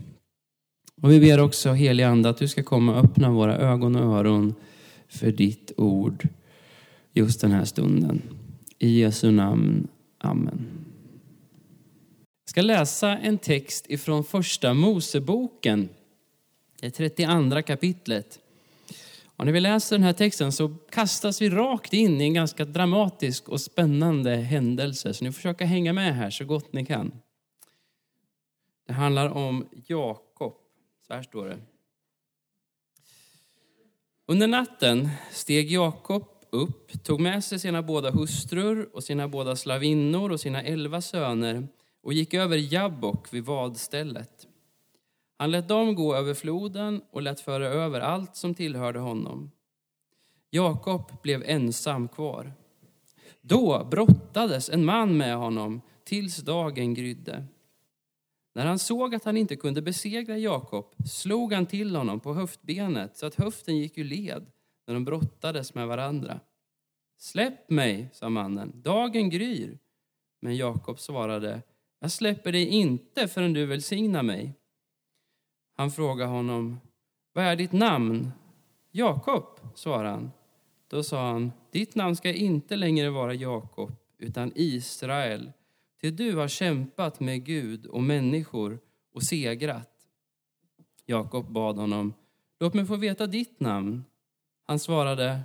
Och 1.02 1.10
vi 1.10 1.20
ber 1.20 1.40
också 1.40 1.72
helige 1.72 2.08
Ande 2.08 2.28
att 2.28 2.38
du 2.38 2.48
ska 2.48 2.62
komma 2.62 2.92
och 2.92 3.04
öppna 3.04 3.30
våra 3.30 3.56
ögon 3.56 3.96
och 3.96 4.18
öron 4.18 4.54
för 5.08 5.32
ditt 5.32 5.72
ord 5.76 6.28
just 7.12 7.40
den 7.40 7.50
här 7.50 7.64
stunden. 7.64 8.22
I 8.78 9.00
Jesu 9.00 9.30
namn. 9.30 9.88
Amen. 10.18 10.66
Jag 12.44 12.50
ska 12.50 12.62
läsa 12.62 13.18
en 13.18 13.38
text 13.38 13.84
ifrån 13.88 14.24
första 14.24 14.74
Moseboken, 14.74 15.88
det 16.80 16.90
32 16.90 17.62
kapitlet. 17.62 18.38
Och 19.40 19.46
när 19.46 19.52
vi 19.52 19.60
läser 19.60 19.96
den 19.96 20.02
här 20.02 20.12
texten 20.12 20.52
så 20.52 20.68
kastas 20.68 21.42
vi 21.42 21.50
rakt 21.50 21.92
in 21.92 22.20
i 22.20 22.24
en 22.24 22.34
ganska 22.34 22.64
dramatisk 22.64 23.48
och 23.48 23.60
spännande 23.60 24.36
händelse. 24.36 25.14
Så 25.14 25.24
ni 25.24 25.32
får 25.32 25.36
försöka 25.36 25.64
hänga 25.64 25.92
med 25.92 26.14
här 26.14 26.30
så 26.30 26.44
gott 26.44 26.72
ni 26.72 26.86
kan. 26.86 27.12
Det 28.86 28.92
handlar 28.92 29.28
om 29.28 29.66
Jakob. 29.86 30.54
Så 31.06 31.14
här 31.14 31.22
står 31.22 31.46
det. 31.46 31.58
Under 34.26 34.48
natten 34.48 35.08
steg 35.32 35.72
Jakob 35.72 36.28
upp, 36.50 37.02
tog 37.04 37.20
med 37.20 37.44
sig 37.44 37.58
sina 37.58 37.82
båda 37.82 38.10
hustrur 38.10 38.90
och 38.92 39.04
sina 39.04 39.28
båda 39.28 39.56
slavinnor 39.56 40.30
och 40.30 40.40
sina 40.40 40.62
elva 40.62 41.00
söner 41.00 41.68
och 42.02 42.12
gick 42.12 42.34
över 42.34 42.56
Jabbok 42.56 43.34
vid 43.34 43.44
vadstället. 43.44 44.46
Han 45.40 45.50
lät 45.50 45.68
dem 45.68 45.94
gå 45.94 46.14
över 46.14 46.34
floden 46.34 47.02
och 47.10 47.22
lät 47.22 47.40
föra 47.40 47.66
över 47.66 48.00
allt 48.00 48.36
som 48.36 48.54
tillhörde 48.54 48.98
honom. 48.98 49.50
Jakob 50.50 51.22
blev 51.22 51.42
ensam 51.46 52.08
kvar. 52.08 52.52
Då 53.40 53.88
brottades 53.90 54.70
en 54.70 54.84
man 54.84 55.16
med 55.16 55.36
honom 55.36 55.80
tills 56.04 56.36
dagen 56.36 56.94
grydde. 56.94 57.44
När 58.54 58.66
han 58.66 58.78
såg 58.78 59.14
att 59.14 59.24
han 59.24 59.36
inte 59.36 59.56
kunde 59.56 59.82
besegra 59.82 60.38
Jakob 60.38 60.94
slog 61.06 61.52
han 61.52 61.66
till 61.66 61.96
honom 61.96 62.20
på 62.20 62.34
höftbenet 62.34 63.16
så 63.16 63.26
att 63.26 63.34
höften 63.34 63.76
gick 63.76 63.98
ur 63.98 64.04
led 64.04 64.46
när 64.86 64.94
de 64.94 65.04
brottades 65.04 65.74
med 65.74 65.88
varandra. 65.88 66.40
Släpp 67.18 67.70
mig, 67.70 68.08
sa 68.12 68.28
mannen, 68.28 68.82
dagen 68.82 69.30
gryr. 69.30 69.78
Men 70.40 70.56
Jakob 70.56 70.98
svarade, 70.98 71.62
jag 72.00 72.10
släpper 72.10 72.52
dig 72.52 72.66
inte 72.66 73.28
förrän 73.28 73.52
du 73.52 73.66
välsignar 73.66 74.22
mig. 74.22 74.59
Han 75.80 75.90
frågade 75.90 76.30
honom, 76.30 76.80
vad 77.32 77.44
är 77.44 77.56
ditt 77.56 77.72
namn? 77.72 78.30
Jakob, 78.90 79.44
svarade 79.74 80.08
han. 80.08 80.30
Då 80.88 81.02
sa 81.02 81.30
han, 81.32 81.52
ditt 81.70 81.94
namn 81.94 82.16
ska 82.16 82.32
inte 82.32 82.76
längre 82.76 83.10
vara 83.10 83.34
Jakob, 83.34 83.92
utan 84.18 84.52
Israel, 84.54 85.52
till 86.00 86.16
du 86.16 86.36
har 86.36 86.48
kämpat 86.48 87.20
med 87.20 87.44
Gud 87.44 87.86
och 87.86 88.02
människor 88.02 88.78
och 89.14 89.22
segrat. 89.22 89.90
Jakob 91.06 91.52
bad 91.52 91.76
honom, 91.76 92.14
låt 92.58 92.74
mig 92.74 92.86
få 92.86 92.96
veta 92.96 93.26
ditt 93.26 93.60
namn. 93.60 94.04
Han 94.66 94.78
svarade, 94.78 95.40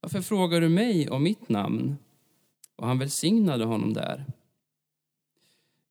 varför 0.00 0.20
frågar 0.20 0.60
du 0.60 0.68
mig 0.68 1.10
om 1.10 1.22
mitt 1.22 1.48
namn? 1.48 1.96
Och 2.76 2.86
han 2.86 2.98
välsignade 2.98 3.64
honom 3.64 3.92
där. 3.92 4.24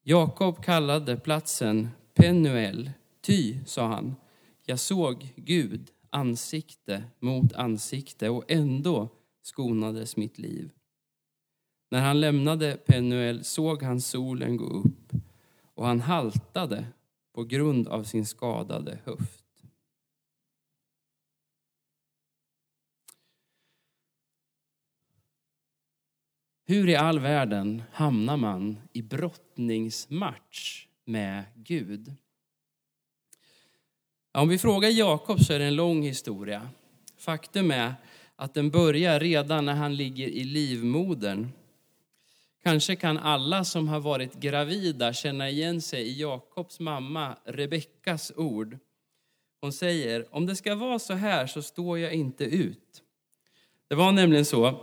Jakob 0.04 0.64
kallade 0.64 1.18
platsen 1.18 1.90
Penuel, 2.14 2.92
ty, 3.28 3.60
sa 3.66 3.88
han, 3.88 4.16
jag 4.66 4.80
såg 4.80 5.34
Gud 5.36 5.92
ansikte 6.10 7.04
mot 7.20 7.54
ansikte 7.54 8.30
och 8.30 8.52
ändå 8.52 9.10
skonades 9.42 10.18
mitt 10.18 10.38
liv. 10.38 10.72
När 11.92 12.02
han 12.02 12.20
lämnade 12.20 12.78
Penuel 12.78 13.44
såg 13.44 13.84
han 13.84 14.02
solen 14.02 14.58
gå 14.58 14.66
upp 14.66 15.12
och 15.74 15.86
han 15.86 16.02
haltade 16.02 16.88
på 17.34 17.44
grund 17.44 17.88
av 17.88 18.04
sin 18.04 18.26
skadade 18.26 19.00
höft. 19.06 19.44
Hur 26.66 26.90
i 26.90 26.96
all 26.96 27.20
världen 27.20 27.84
hamnar 27.92 28.38
man 28.38 28.78
i 28.94 29.02
brottningsmatch 29.02 30.88
med 31.06 31.44
Gud? 31.56 32.16
Om 34.38 34.50
vi 34.50 34.58
frågar 34.58 34.90
Jakob 34.90 35.40
så 35.40 35.54
är 35.54 35.60
det 35.60 35.66
en 35.66 35.76
lång 35.76 36.04
historia. 36.04 36.70
Faktum 37.18 37.72
är 37.72 37.94
att 38.36 38.54
den 38.54 38.70
börjar 38.70 39.20
redan 39.20 39.66
när 39.66 39.74
han 39.74 39.96
ligger 39.96 40.28
i 40.28 40.44
livmodern. 40.44 41.50
Kanske 42.64 42.96
kan 42.96 43.18
alla 43.18 43.64
som 43.64 43.88
har 43.88 44.00
varit 44.00 44.34
gravida 44.34 45.14
känna 45.14 45.50
igen 45.50 45.82
sig 45.82 46.02
i 46.02 46.22
Jakobs 46.22 46.80
mamma 46.80 47.38
Rebeckas 47.46 48.32
ord. 48.36 48.78
Hon 49.62 49.74
säger, 49.74 50.36
om 50.36 50.46
det 50.46 50.56
ska 50.56 50.76
vara 50.76 51.00
så 51.00 51.14
här 51.14 51.48
så 51.48 51.62
står 51.62 52.00
jag 52.00 52.14
inte 52.14 52.44
ut. 52.44 53.04
Det 53.88 53.96
var 53.96 54.12
nämligen 54.12 54.46
så 54.46 54.80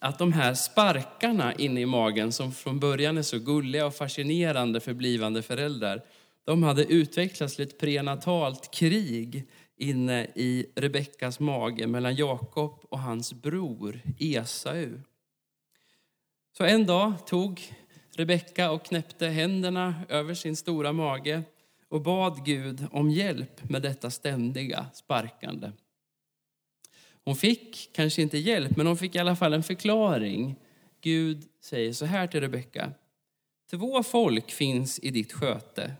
att 0.00 0.18
de 0.18 0.32
här 0.32 0.54
sparkarna 0.54 1.54
inne 1.54 1.80
i 1.80 1.86
magen 1.86 2.32
som 2.32 2.52
från 2.52 2.80
början 2.80 3.18
är 3.18 3.22
så 3.22 3.38
gulliga 3.38 3.86
och 3.86 3.94
fascinerande 3.94 4.80
för 4.80 4.94
blivande 4.94 5.42
föräldrar, 5.42 6.02
de 6.46 6.62
hade 6.62 6.84
utvecklats 6.84 7.56
till 7.56 7.64
ett 7.64 7.78
prenatalt 7.78 8.70
krig 8.74 9.48
inne 9.76 10.24
i 10.34 10.66
Rebeckas 10.74 11.40
mage 11.40 11.86
mellan 11.86 12.14
Jakob 12.14 12.84
och 12.90 12.98
hans 12.98 13.34
bror 13.34 14.00
Esau. 14.18 15.00
Så 16.56 16.64
en 16.64 16.86
dag 16.86 17.26
tog 17.26 17.62
Rebecka 18.10 18.70
och 18.70 18.84
knäppte 18.84 19.26
händerna 19.26 19.94
över 20.08 20.34
sin 20.34 20.56
stora 20.56 20.92
mage 20.92 21.42
och 21.88 22.02
bad 22.02 22.44
Gud 22.44 22.86
om 22.92 23.10
hjälp 23.10 23.70
med 23.70 23.82
detta 23.82 24.10
ständiga 24.10 24.86
sparkande. 24.94 25.70
Hon 27.24 27.36
fick 27.36 27.90
kanske 27.92 28.22
inte 28.22 28.38
hjälp, 28.38 28.76
men 28.76 28.86
hon 28.86 28.96
fick 28.96 29.14
i 29.14 29.18
alla 29.18 29.36
fall 29.36 29.52
en 29.52 29.62
förklaring. 29.62 30.56
Gud 31.00 31.44
säger 31.60 31.92
så 31.92 32.04
här 32.04 32.26
till 32.26 32.40
Rebecka. 32.40 32.92
Två 33.70 34.02
folk 34.02 34.50
finns 34.50 34.98
i 34.98 35.10
ditt 35.10 35.32
sköte, 35.32 35.92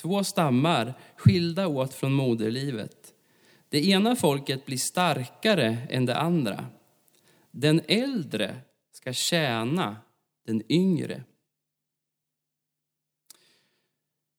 två 0.00 0.24
stammar 0.24 0.94
skilda 1.16 1.68
åt 1.68 1.94
från 1.94 2.12
moderlivet. 2.12 3.14
Det 3.68 3.86
ena 3.88 4.16
folket 4.16 4.66
blir 4.66 4.76
starkare 4.76 5.78
än 5.90 6.06
det 6.06 6.16
andra. 6.16 6.66
Den 7.50 7.80
äldre 7.88 8.56
ska 8.92 9.12
tjäna 9.12 9.96
den 10.46 10.62
yngre. 10.72 11.24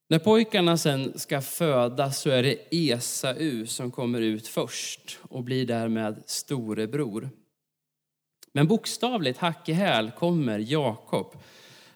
När 0.10 0.19
pojkarna 0.19 0.78
sen 0.78 1.19
ska 1.19 1.41
födas 1.41 2.21
så 2.21 2.30
är 2.30 2.43
det 2.43 2.67
Esau 2.71 3.65
som 3.65 3.91
kommer 3.91 4.21
ut 4.21 4.47
först 4.47 5.19
och 5.21 5.43
blir 5.43 5.65
därmed 5.65 6.24
storebror. 6.26 7.30
Men 8.54 8.67
bokstavligt 8.67 9.39
hack 9.39 9.69
i 9.69 9.74
häl 9.74 10.12
kommer 10.12 10.60
Jakob. 10.60 11.36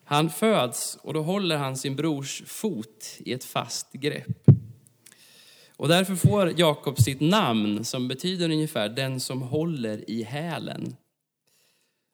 Han 0.06 0.30
föds 0.30 0.98
och 1.02 1.14
då 1.14 1.22
håller 1.22 1.58
han 1.58 1.78
sin 1.78 1.96
brors 1.96 2.44
fot 2.46 3.18
i 3.20 3.34
ett 3.34 3.44
fast 3.44 3.94
grepp. 3.94 4.50
Och 5.78 5.88
därför 5.88 6.16
får 6.16 6.60
Jakob 6.60 7.00
sitt 7.00 7.22
namn 7.22 7.86
som 7.86 8.08
betyder 8.08 8.50
ungefär 8.50 8.90
den 8.90 9.20
som 9.20 9.42
håller 9.42 10.10
i 10.10 10.24
hälen. 10.24 10.96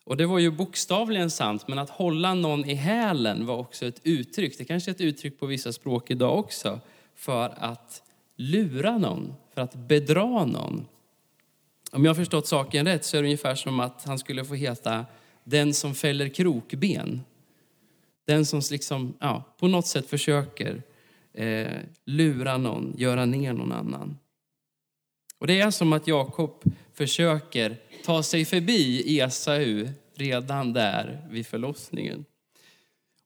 Och 0.06 0.18
det 0.18 0.26
var 0.26 0.40
ju 0.40 0.52
bokstavligen 0.52 1.30
sant, 1.32 1.68
men 1.68 1.80
att 1.80 1.90
hålla 1.90 2.34
någon 2.34 2.70
i 2.70 2.74
hälen 2.74 3.46
var 3.46 3.58
också 3.58 3.86
ett 3.86 4.02
uttryck, 4.04 4.58
det 4.58 4.66
kanske 4.66 4.92
är 4.92 4.96
ett 4.96 5.02
uttryck 5.02 5.40
på 5.40 5.46
vissa 5.46 5.74
språk 5.74 6.12
idag 6.12 6.40
också, 6.40 6.80
för 7.16 7.54
att 7.58 8.04
lura 8.36 8.98
någon, 8.98 9.34
för 9.54 9.62
att 9.62 9.76
bedra 9.76 10.46
någon. 10.46 10.88
Om 11.92 12.06
jag 12.06 12.10
har 12.10 12.16
förstått 12.16 12.48
saken 12.48 12.86
rätt 12.86 13.06
så 13.06 13.18
är 13.18 13.22
det 13.22 13.28
ungefär 13.28 13.56
som 13.56 13.80
att 13.80 14.04
han 14.04 14.20
skulle 14.20 14.46
få 14.46 14.54
heta 14.56 15.06
den 15.44 15.74
som 15.74 15.96
fäller 15.96 16.30
krokben. 16.30 17.22
Den 18.28 18.46
som 18.46 18.62
liksom, 18.72 19.18
ja, 19.20 19.56
på 19.60 19.68
något 19.68 19.88
sätt 19.88 20.10
försöker 20.10 20.84
eh, 21.34 21.78
lura 22.06 22.58
någon, 22.58 22.94
göra 22.98 23.26
ner 23.26 23.54
någon 23.54 23.72
annan. 23.72 24.18
Och 25.38 25.48
det 25.48 25.62
är 25.62 25.72
som 25.72 25.94
att 25.94 26.08
Jakob 26.08 26.64
försöker 26.94 27.78
ta 28.06 28.24
sig 28.24 28.46
förbi 28.46 29.20
Esau 29.20 29.88
redan 30.16 30.74
där 30.74 31.28
vid 31.30 31.48
förlossningen. 31.48 32.26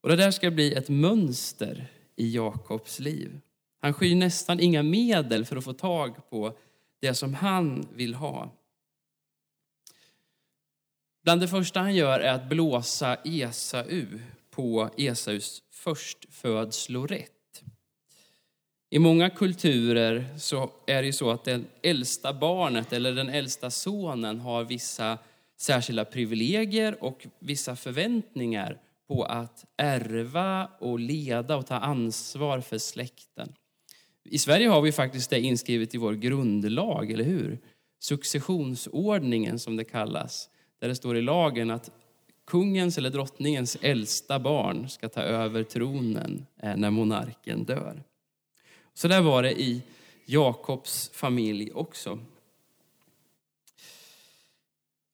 Och 0.02 0.10
det 0.10 0.16
där 0.16 0.32
ska 0.32 0.52
bli 0.52 0.74
ett 0.74 0.90
mönster 0.90 1.88
i 2.16 2.36
Jakobs 2.36 3.00
liv. 3.00 3.40
Han 3.82 3.94
skyr 3.94 4.16
nästan 4.16 4.60
inga 4.60 4.84
medel 4.84 5.46
för 5.46 5.56
att 5.56 5.64
få 5.64 5.74
tag 5.74 6.30
på 6.30 6.58
det 7.02 7.14
som 7.14 7.34
han 7.34 7.88
vill 7.96 8.14
ha. 8.14 8.52
Bland 11.24 11.42
det 11.42 11.48
första 11.48 11.80
han 11.80 11.96
gör 11.96 12.20
är 12.20 12.34
att 12.34 12.50
blåsa 12.50 13.18
Esau 13.24 14.20
på 14.56 14.90
Esaus 14.98 15.64
förstfödslorätt. 15.72 17.32
I 18.90 19.00
många 19.00 19.30
kulturer 19.30 20.26
så 20.38 20.72
är 20.88 21.04
det 21.04 21.14
så 21.14 21.32
att 21.32 21.44
det 21.44 21.62
äldsta 21.84 22.34
barnet 22.34 22.94
eller 22.94 23.12
den 23.12 23.30
äldsta 23.30 23.72
sonen 23.72 24.40
har 24.40 24.64
vissa 24.64 25.18
särskilda 25.58 26.06
privilegier 26.06 27.04
och 27.04 27.28
vissa 27.40 27.76
förväntningar 27.76 28.82
på 29.08 29.24
att 29.24 29.66
ärva 29.78 30.70
och 30.80 31.00
leda 31.00 31.56
och 31.56 31.66
ta 31.66 31.76
ansvar 31.76 32.62
för 32.62 32.78
släkten. 32.78 33.54
I 34.24 34.38
Sverige 34.38 34.68
har 34.68 34.82
vi 34.82 34.92
faktiskt 34.92 35.30
det 35.30 35.40
inskrivet 35.40 35.96
i 35.96 35.98
vår 35.98 36.14
grundlag, 36.14 37.12
eller 37.12 37.24
hur? 37.24 37.60
Successionsordningen 38.00 39.60
som 39.60 39.78
det 39.78 39.84
kallas, 39.84 40.50
där 40.80 40.88
det 40.88 40.96
står 40.96 41.18
i 41.18 41.22
lagen 41.22 41.72
att 41.72 41.92
kungens 42.46 42.98
eller 42.98 43.10
drottningens 43.10 43.78
äldsta 43.82 44.40
barn 44.40 44.90
ska 44.90 45.10
ta 45.10 45.22
över 45.22 45.64
tronen 45.64 46.46
eh, 46.62 46.76
när 46.78 46.90
monarken 46.90 47.64
dör. 47.64 48.04
Så 48.94 49.08
där 49.08 49.22
var 49.22 49.44
det 49.44 49.62
i 49.62 49.82
Jakobs 50.26 51.10
familj 51.14 51.72
också. 51.74 52.20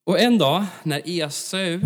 Och 0.04 0.20
en 0.20 0.38
dag 0.38 0.64
när 0.82 1.02
Esau, 1.04 1.80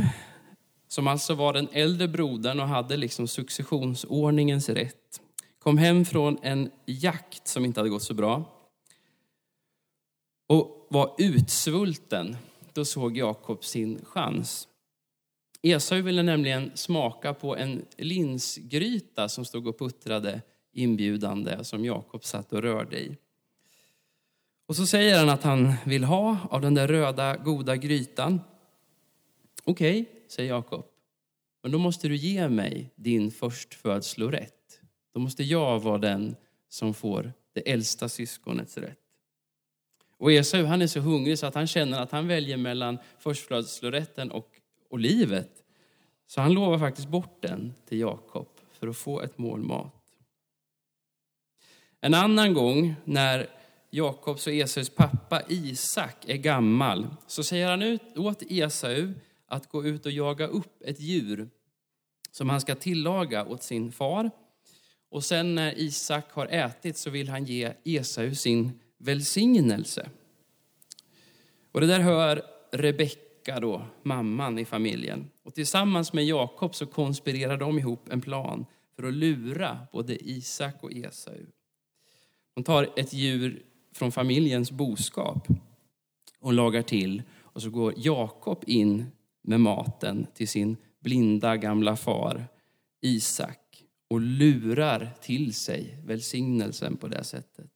som 0.89 1.07
alltså 1.07 1.35
var 1.35 1.53
den 1.53 1.69
äldre 1.73 2.09
brodern 2.09 2.61
och 2.61 2.69
hade 2.69 2.97
liksom 2.97 3.29
successionsordningens 3.29 4.69
rätt, 4.69 5.21
kom 5.59 5.79
hem 5.79 6.05
från 6.05 6.39
en 6.43 6.71
jakt 6.87 7.49
som 7.49 7.65
inte 7.65 7.81
hade 7.81 7.91
gått 7.91 8.03
så 8.03 8.15
bra 8.15 8.57
och 10.47 10.87
var 10.91 11.15
utsvulten, 11.19 12.37
då 12.73 12.85
såg 12.85 13.17
Jakob 13.17 13.65
sin 13.65 14.05
chans. 14.05 14.69
Esau 15.73 16.03
ville 16.03 16.23
nämligen 16.23 16.71
smaka 16.75 17.35
på 17.35 17.57
en 17.57 17.85
linsgryta 17.97 19.29
som 19.29 19.45
stod 19.45 19.67
och 19.67 19.79
puttrade 19.79 20.43
inbjudande 20.73 21.65
som 21.65 21.85
Jakob 21.85 22.25
satt 22.25 22.53
och 22.53 22.63
rörde 22.63 23.01
i. 23.01 23.17
Och 24.67 24.77
så 24.77 24.87
säger 24.87 25.19
han 25.19 25.29
att 25.29 25.43
han 25.43 25.75
vill 25.85 26.05
ha 26.05 26.39
av 26.51 26.61
den 26.61 26.75
där 26.75 26.89
röda 26.89 27.37
goda 27.37 27.77
grytan. 27.77 28.41
Okej, 29.65 30.01
okay, 30.01 30.13
säger 30.29 30.49
Jakob. 30.49 30.87
Men 31.63 31.73
då 31.73 31.79
måste 31.79 32.09
du 32.09 32.17
ge 32.17 32.49
mig 32.49 32.91
din 32.97 33.31
förstfödslorätt. 33.31 34.81
Då 35.15 35.21
måste 35.21 35.45
jag 35.45 35.81
vara 35.81 35.99
den 35.99 36.37
som 36.69 36.95
får 36.95 37.33
det 37.53 37.73
äldsta 37.73 38.09
syskonets 38.09 38.79
rätt. 38.79 38.99
Och 40.19 40.33
Esau 40.33 40.65
han 40.65 40.83
är 40.83 40.87
så 40.87 41.01
hungrig 41.01 41.39
så 41.39 41.47
att 41.47 41.55
han 41.55 41.67
känner 41.67 42.01
att 42.01 42.11
han 42.11 42.29
väljer 42.29 42.57
mellan 42.57 42.99
förstfödslorätten 43.19 44.31
och, 44.31 44.49
och 44.91 44.99
livet. 44.99 45.56
Så 46.27 46.41
han 46.41 46.53
lovar 46.53 46.79
faktiskt 46.79 47.09
bort 47.09 47.43
den 47.43 47.75
till 47.89 48.01
Jakob 48.01 48.49
för 48.73 48.89
att 48.89 48.97
få 48.97 49.21
ett 49.21 49.39
mål 49.39 49.63
mat. 49.63 49.93
En 52.01 52.15
annan 52.15 52.55
gång 52.55 52.95
när 53.05 53.51
Jakobs 53.91 54.47
och 54.47 54.53
Esaus 54.53 54.91
pappa 54.91 55.43
Isak 55.49 56.25
är 56.29 56.37
gammal 56.37 57.07
så 57.27 57.45
säger 57.45 57.71
han 57.71 57.83
ut 57.83 58.17
åt 58.17 58.43
Esau 58.43 59.13
att 59.47 59.69
gå 59.71 59.85
ut 59.85 60.07
och 60.07 60.13
jaga 60.13 60.47
upp 60.47 60.83
ett 60.83 61.01
djur 61.01 61.49
som 62.31 62.49
han 62.49 62.61
ska 62.61 62.75
tillaga 62.75 63.47
åt 63.47 63.63
sin 63.63 63.93
far. 63.93 64.31
Och 65.09 65.25
sen 65.25 65.55
när 65.55 65.79
Isak 65.79 66.33
har 66.33 66.47
ätit 66.47 66.97
så 66.97 67.11
vill 67.11 67.29
han 67.29 67.45
ge 67.45 67.73
Esau 67.85 68.35
sin 68.35 68.81
välsignelse. 68.99 70.11
Och 71.73 71.81
det 71.81 71.87
där 71.87 72.01
hör 72.01 72.43
Rebecka, 72.73 73.61
då, 73.61 73.83
mamman 74.03 74.59
i 74.59 74.65
familjen. 74.65 75.31
Och 75.47 75.55
tillsammans 75.55 76.13
med 76.13 76.25
Jakob 76.25 76.75
så 76.75 76.87
konspirerar 76.87 77.57
de 77.57 77.79
ihop 77.79 78.09
en 78.09 78.21
plan 78.21 78.67
för 78.97 79.03
att 79.03 79.15
lura 79.15 79.79
både 79.93 80.29
Isak 80.31 80.75
och 80.81 80.93
Esau. 80.93 81.47
Hon 82.55 82.65
tar 82.65 82.93
ett 82.97 83.13
djur 83.13 83.63
från 83.93 84.13
familjens 84.13 84.71
boskap 84.71 85.49
och 86.41 86.53
lagar 86.53 86.83
till. 86.83 87.23
Och 87.41 87.63
så 87.63 87.71
går 87.71 87.95
Jakob 87.97 88.65
in 88.67 89.07
med 89.43 89.61
maten 89.61 90.27
till 90.35 90.49
sin 90.49 90.77
blinda 91.01 91.57
gamla 91.57 91.97
far 91.97 92.45
Isak 93.01 93.85
och 94.09 94.21
lurar 94.21 95.15
till 95.21 95.55
sig 95.55 95.99
välsignelsen 96.05 96.97
på 96.97 97.09
det 97.09 97.25
sättet. 97.25 97.71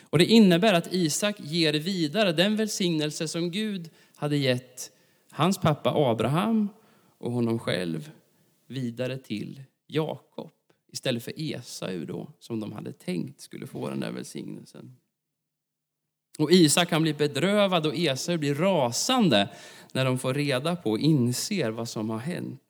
Och 0.00 0.18
Det 0.18 0.26
innebär 0.26 0.74
att 0.74 0.92
Isak 0.92 1.40
ger 1.40 1.72
vidare 1.72 2.32
den 2.32 2.56
välsignelse 2.56 3.28
som 3.28 3.50
Gud 3.50 3.90
hade 4.14 4.36
gett 4.36 4.92
hans 5.30 5.58
pappa 5.58 5.92
Abraham 5.94 6.68
och 7.18 7.32
honom 7.32 7.58
själv 7.58 8.10
vidare 8.66 9.18
till 9.18 9.62
Jakob 9.86 10.50
istället 10.92 11.24
för 11.24 11.32
Esau 11.36 12.04
då, 12.04 12.32
som 12.38 12.60
de 12.60 12.72
hade 12.72 12.92
tänkt 12.92 13.40
skulle 13.40 13.66
få 13.66 13.88
den 13.88 14.00
där 14.00 14.12
välsignelsen. 14.12 14.96
Och 16.38 16.52
Isak 16.52 16.88
kan 16.88 17.02
bli 17.02 17.14
bedrövad 17.14 17.86
och 17.86 17.94
Esau 17.94 18.38
blir 18.38 18.54
rasande 18.54 19.48
när 19.92 20.04
de 20.04 20.18
får 20.18 20.34
reda 20.34 20.76
på 20.76 20.90
och 20.90 20.98
inser 20.98 21.70
vad 21.70 21.88
som 21.88 22.10
har 22.10 22.18
hänt. 22.18 22.62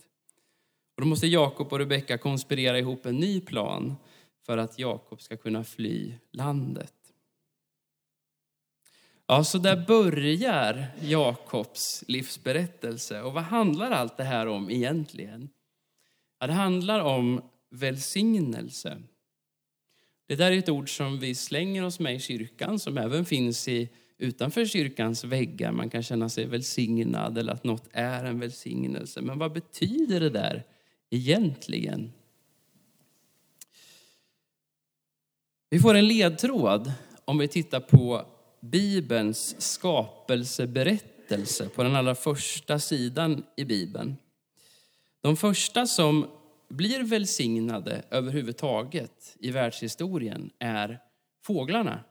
Och 0.96 1.02
då 1.02 1.08
måste 1.08 1.26
Jakob 1.26 1.72
och 1.72 1.78
Rebecka 1.78 2.18
konspirera 2.18 2.78
ihop 2.78 3.06
en 3.06 3.16
ny 3.16 3.40
plan 3.40 3.94
för 4.46 4.58
att 4.58 4.78
Jakob 4.78 5.20
ska 5.22 5.36
kunna 5.36 5.64
fly 5.64 6.14
landet. 6.32 6.94
Ja, 9.30 9.44
så 9.44 9.58
där 9.58 9.86
börjar 9.86 10.86
Jakobs 11.00 12.04
livsberättelse. 12.08 13.22
Och 13.22 13.32
vad 13.32 13.42
handlar 13.42 13.90
allt 13.90 14.16
det 14.16 14.24
här 14.24 14.46
om 14.46 14.70
egentligen? 14.70 15.48
Ja, 16.40 16.46
det 16.46 16.52
handlar 16.52 17.00
om 17.00 17.42
välsignelse. 17.70 19.02
Det 20.28 20.36
där 20.36 20.52
är 20.52 20.58
ett 20.58 20.68
ord 20.68 20.96
som 20.96 21.18
vi 21.18 21.34
slänger 21.34 21.84
oss 21.84 22.00
med 22.00 22.14
i 22.14 22.18
kyrkan, 22.18 22.78
som 22.78 22.98
även 22.98 23.24
finns 23.24 23.68
i, 23.68 23.88
utanför 24.18 24.66
kyrkans 24.66 25.24
väggar. 25.24 25.72
Man 25.72 25.90
kan 25.90 26.02
känna 26.02 26.28
sig 26.28 26.46
välsignad 26.46 27.38
eller 27.38 27.52
att 27.52 27.64
något 27.64 27.88
är 27.92 28.24
en 28.24 28.40
välsignelse. 28.40 29.20
Men 29.20 29.38
vad 29.38 29.52
betyder 29.52 30.20
det 30.20 30.30
där 30.30 30.64
egentligen? 31.10 32.12
Vi 35.68 35.78
får 35.78 35.94
en 35.94 36.08
ledtråd 36.08 36.92
om 37.24 37.38
vi 37.38 37.48
tittar 37.48 37.80
på 37.80 38.26
Bibelns 38.60 39.60
skapelseberättelse 39.60 41.68
på 41.68 41.82
den 41.82 41.96
allra 41.96 42.14
första 42.14 42.78
sidan 42.78 43.44
i 43.56 43.64
Bibeln. 43.64 44.16
De 45.20 45.36
första 45.36 45.86
som 45.86 46.30
blir 46.68 47.02
välsignade 47.02 48.04
överhuvudtaget 48.10 49.36
i 49.38 49.50
världshistorien 49.50 50.50
är 50.58 50.98
fåglarna 51.44 52.04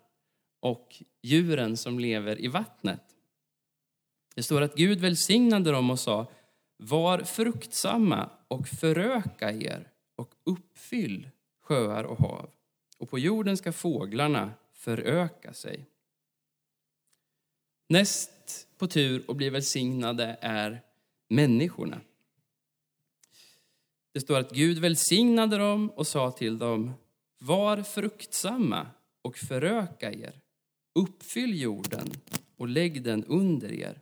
och 0.60 1.04
djuren 1.22 1.78
som 1.78 2.00
lever 2.00 2.42
i 2.42 2.48
vattnet. 2.48 3.04
Det 4.36 4.44
står 4.44 4.62
att 4.62 4.76
Gud 4.76 5.00
välsignade 5.00 5.72
dem 5.72 5.90
och 5.90 6.00
sa 6.00 6.28
var 6.78 7.20
fruktsamma 7.20 8.30
och 8.48 8.68
föröka 8.68 9.52
er 9.52 9.88
och 10.16 10.34
uppfyll 10.44 11.30
sjöar 11.62 12.04
och 12.04 12.18
hav. 12.18 12.50
Och 12.98 13.10
på 13.10 13.20
jorden 13.20 13.58
ska 13.58 13.72
fåglarna 13.72 14.52
föröka 14.74 15.54
sig. 15.54 15.86
Näst 17.92 18.68
på 18.78 18.88
tur 18.88 19.24
att 19.28 19.36
bli 19.36 19.50
välsignade 19.50 20.38
är 20.42 20.82
människorna. 21.28 22.02
Det 24.12 24.20
står 24.20 24.40
att 24.40 24.52
Gud 24.52 24.78
välsignade 24.78 25.58
dem 25.58 25.90
och 25.90 26.08
sa 26.08 26.32
till 26.32 26.58
dem, 26.58 26.92
var 27.40 27.84
fruktsamma 27.84 28.88
och 29.22 29.38
föröka 29.38 30.12
er. 30.12 30.42
Uppfyll 30.96 31.62
jorden 31.62 32.12
och 32.58 32.68
lägg 32.68 33.04
den 33.04 33.26
under 33.26 33.72
er. 33.72 34.02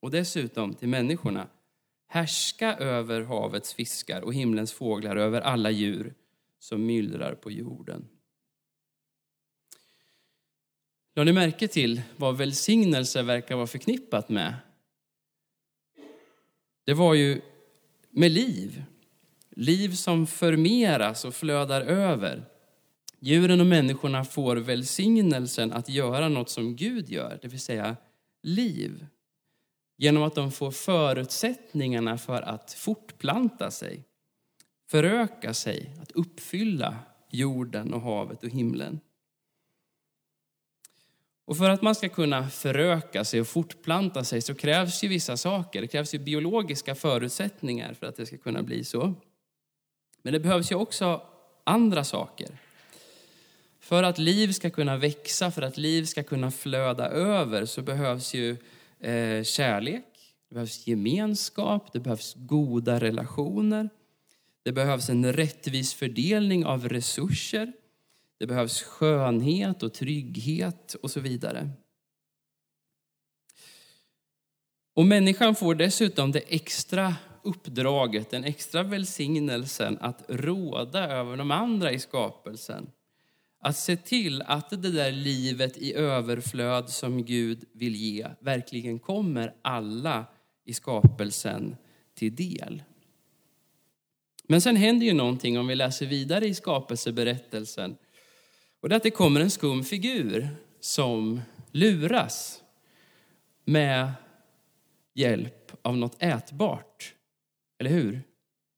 Och 0.00 0.10
dessutom 0.10 0.74
till 0.74 0.88
människorna, 0.88 1.48
härska 2.06 2.76
över 2.76 3.22
havets 3.22 3.74
fiskar 3.74 4.20
och 4.20 4.34
himlens 4.34 4.72
fåglar, 4.72 5.16
över 5.16 5.40
alla 5.40 5.70
djur 5.70 6.14
som 6.58 6.86
myllrar 6.86 7.34
på 7.34 7.50
jorden. 7.50 8.08
Lade 11.18 11.32
ni 11.32 11.32
märke 11.32 11.68
till 11.68 12.02
vad 12.16 12.36
välsignelse 12.36 13.22
verkar 13.22 13.56
vara 13.56 13.66
förknippat 13.66 14.28
med? 14.28 14.54
Det 16.84 16.94
var 16.94 17.14
ju 17.14 17.40
med 18.10 18.30
liv. 18.30 18.82
Liv 19.50 19.94
som 19.94 20.26
förmeras 20.26 21.24
och 21.24 21.34
flödar 21.34 21.80
över. 21.80 22.44
Djuren 23.20 23.60
och 23.60 23.66
människorna 23.66 24.24
får 24.24 24.56
välsignelsen 24.56 25.72
att 25.72 25.88
göra 25.88 26.28
något 26.28 26.50
som 26.50 26.76
Gud 26.76 27.08
gör, 27.08 27.38
det 27.42 27.48
vill 27.48 27.60
säga 27.60 27.96
liv. 28.42 29.06
Genom 29.96 30.22
att 30.22 30.34
de 30.34 30.52
får 30.52 30.70
förutsättningarna 30.70 32.18
för 32.18 32.42
att 32.42 32.72
fortplanta 32.72 33.70
sig, 33.70 34.04
föröka 34.90 35.54
sig, 35.54 35.94
att 36.02 36.12
uppfylla 36.12 36.96
jorden 37.30 37.94
och 37.94 38.00
havet 38.00 38.42
och 38.42 38.50
himlen. 38.50 39.00
Och 41.48 41.56
för 41.56 41.70
att 41.70 41.82
man 41.82 41.94
ska 41.94 42.08
kunna 42.08 42.48
föröka 42.48 43.24
sig 43.24 43.40
och 43.40 43.46
fortplanta 43.46 44.24
sig 44.24 44.42
så 44.42 44.54
krävs 44.54 45.04
ju 45.04 45.08
vissa 45.08 45.36
saker. 45.36 45.80
Det 45.80 45.86
krävs 45.86 46.14
ju 46.14 46.18
biologiska 46.18 46.94
förutsättningar 46.94 47.94
för 47.94 48.06
att 48.06 48.16
det 48.16 48.26
ska 48.26 48.38
kunna 48.38 48.62
bli 48.62 48.84
så. 48.84 49.14
Men 50.22 50.32
det 50.32 50.40
behövs 50.40 50.72
ju 50.72 50.76
också 50.76 51.22
andra 51.64 52.04
saker. 52.04 52.48
För 53.80 54.02
att 54.02 54.18
liv 54.18 54.52
ska 54.52 54.70
kunna 54.70 54.96
växa, 54.96 55.50
för 55.50 55.62
att 55.62 55.76
liv 55.76 56.04
ska 56.04 56.22
kunna 56.22 56.50
flöda 56.50 57.08
över 57.08 57.64
så 57.64 57.82
behövs 57.82 58.34
ju 58.34 58.50
eh, 59.00 59.42
kärlek, 59.42 60.04
det 60.48 60.54
behövs 60.54 60.86
gemenskap, 60.86 61.92
det 61.92 62.00
behövs 62.00 62.34
goda 62.36 63.00
relationer. 63.00 63.88
Det 64.62 64.72
behövs 64.72 65.08
en 65.08 65.32
rättvis 65.32 65.94
fördelning 65.94 66.64
av 66.64 66.88
resurser. 66.88 67.72
Det 68.38 68.46
behövs 68.46 68.82
skönhet 68.82 69.82
och 69.82 69.94
trygghet 69.94 70.94
och 71.02 71.10
så 71.10 71.20
vidare. 71.20 71.70
Och 74.94 75.06
människan 75.06 75.54
får 75.54 75.74
dessutom 75.74 76.32
det 76.32 76.42
extra 76.54 77.16
uppdraget, 77.42 78.30
den 78.30 78.44
extra 78.44 78.82
välsignelsen 78.82 79.98
att 80.00 80.24
råda 80.28 81.08
över 81.08 81.36
de 81.36 81.50
andra 81.50 81.92
i 81.92 81.98
skapelsen. 81.98 82.90
Att 83.60 83.76
se 83.76 83.96
till 83.96 84.42
att 84.42 84.70
det 84.70 84.90
där 84.90 85.12
livet 85.12 85.76
i 85.76 85.94
överflöd 85.94 86.90
som 86.90 87.24
Gud 87.24 87.64
vill 87.72 87.94
ge 87.94 88.26
verkligen 88.40 88.98
kommer 88.98 89.54
alla 89.62 90.26
i 90.64 90.74
skapelsen 90.74 91.76
till 92.14 92.36
del. 92.36 92.82
Men 94.48 94.60
sen 94.60 94.76
händer 94.76 95.06
ju 95.06 95.12
någonting 95.12 95.58
om 95.58 95.66
vi 95.66 95.74
läser 95.74 96.06
vidare 96.06 96.46
i 96.46 96.54
skapelseberättelsen. 96.54 97.96
Och 98.80 98.88
det 98.88 98.94
är 98.94 98.96
att 98.96 99.02
det 99.02 99.10
kommer 99.10 99.40
en 99.40 99.50
skum 99.50 99.84
figur 99.84 100.48
som 100.80 101.40
luras 101.72 102.62
med 103.64 104.12
hjälp 105.14 105.72
av 105.82 105.96
något 105.96 106.22
ätbart. 106.22 107.14
Eller 107.78 107.90
hur? 107.90 108.22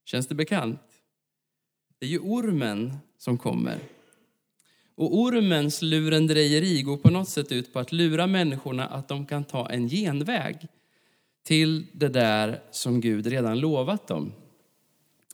Känns 0.04 0.26
det 0.26 0.34
bekant? 0.34 0.80
Det 1.98 2.06
är 2.06 2.10
ju 2.10 2.18
ormen 2.18 2.96
som 3.18 3.38
kommer. 3.38 3.78
Och 4.94 5.18
ormens 5.18 5.82
lurendrejeri 5.82 6.82
går 6.82 6.96
på 6.96 7.10
något 7.10 7.28
sätt 7.28 7.52
ut 7.52 7.72
på 7.72 7.78
att 7.78 7.92
lura 7.92 8.26
människorna 8.26 8.86
att 8.86 9.08
de 9.08 9.26
kan 9.26 9.44
ta 9.44 9.70
en 9.70 9.88
genväg 9.88 10.68
till 11.42 11.86
det 11.92 12.08
där 12.08 12.62
som 12.70 13.00
Gud 13.00 13.26
redan 13.26 13.60
lovat 13.60 14.06
dem. 14.06 14.32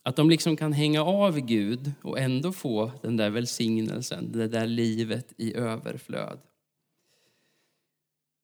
Att 0.06 0.16
de 0.16 0.30
liksom 0.30 0.56
kan 0.56 0.72
hänga 0.72 1.02
av 1.02 1.40
Gud 1.40 1.92
och 2.02 2.18
ändå 2.18 2.52
få 2.52 2.92
den 3.02 3.16
där 3.16 3.30
välsignelsen, 3.30 4.32
det 4.32 4.48
där 4.48 4.66
livet 4.66 5.32
i 5.36 5.54
överflöd. 5.54 6.38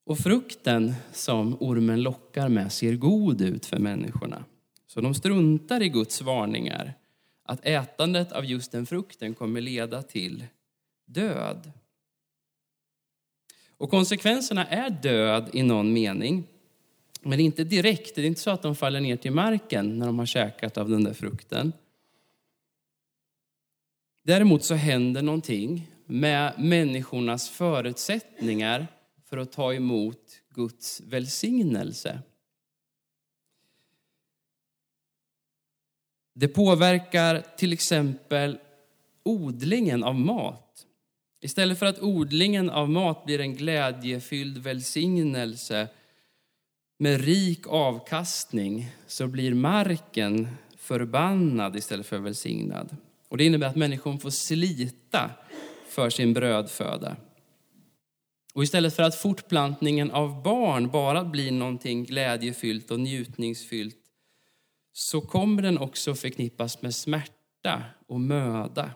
Och 0.06 0.18
frukten 0.18 0.94
som 1.12 1.56
ormen 1.60 2.02
lockar 2.02 2.48
med 2.48 2.72
ser 2.72 2.96
god 2.96 3.40
ut 3.40 3.66
för 3.66 3.78
människorna. 3.78 4.44
Så 4.86 5.00
de 5.00 5.14
struntar 5.14 5.82
i 5.82 5.88
Guds 5.88 6.22
varningar 6.22 6.94
att 7.44 7.66
ätandet 7.66 8.32
av 8.32 8.44
just 8.44 8.72
den 8.72 8.86
frukten 8.86 9.34
kommer 9.34 9.60
leda 9.60 10.02
till 10.02 10.44
död. 11.06 11.72
Och 13.76 13.90
konsekvenserna 13.90 14.66
är 14.66 14.90
död 14.90 15.50
i 15.52 15.62
någon 15.62 15.92
mening. 15.92 16.46
Men 17.22 17.40
inte 17.40 17.64
direkt. 17.64 18.14
Det 18.14 18.22
är 18.22 18.26
inte 18.26 18.40
så 18.40 18.50
att 18.50 18.62
de 18.62 18.76
faller 18.76 19.00
ner 19.00 19.16
till 19.16 19.32
marken 19.32 19.98
när 19.98 20.06
de 20.06 20.18
har 20.18 20.26
käkat 20.26 20.78
av 20.78 20.88
den 20.88 21.04
där 21.04 21.14
frukten. 21.14 21.72
Däremot 24.24 24.64
så 24.64 24.74
händer 24.74 25.22
någonting 25.22 25.90
med 26.06 26.54
människornas 26.58 27.50
förutsättningar 27.50 28.86
för 29.24 29.36
att 29.36 29.52
ta 29.52 29.74
emot 29.74 30.40
Guds 30.54 31.00
välsignelse. 31.00 32.22
Det 36.34 36.48
påverkar 36.48 37.44
till 37.56 37.72
exempel 37.72 38.58
odlingen 39.22 40.04
av 40.04 40.14
mat. 40.14 40.86
Istället 41.40 41.78
för 41.78 41.86
att 41.86 42.00
odlingen 42.00 42.70
av 42.70 42.90
mat 42.90 43.24
blir 43.24 43.40
en 43.40 43.54
glädjefylld 43.54 44.58
välsignelse 44.58 45.88
med 47.02 47.20
rik 47.20 47.66
avkastning 47.66 48.90
så 49.06 49.26
blir 49.26 49.54
marken 49.54 50.48
förbannad 50.76 51.76
istället 51.76 52.06
för 52.06 52.18
välsignad. 52.18 52.96
Och 53.28 53.38
det 53.38 53.44
innebär 53.44 53.66
att 53.66 53.76
människan 53.76 54.18
får 54.18 54.30
slita 54.30 55.30
för 55.88 56.10
sin 56.10 56.32
brödföda. 56.32 57.16
Och 58.54 58.62
istället 58.62 58.96
för 58.96 59.02
att 59.02 59.14
fortplantningen 59.14 60.10
av 60.10 60.42
barn 60.42 60.90
bara 60.90 61.24
blir 61.24 61.52
någonting 61.52 62.04
glädjefyllt 62.04 62.90
och 62.90 63.00
njutningsfyllt 63.00 63.98
så 64.92 65.20
kommer 65.20 65.62
den 65.62 65.78
också 65.78 66.14
förknippas 66.14 66.82
med 66.82 66.94
smärta 66.94 67.82
och 68.08 68.20
möda. 68.20 68.90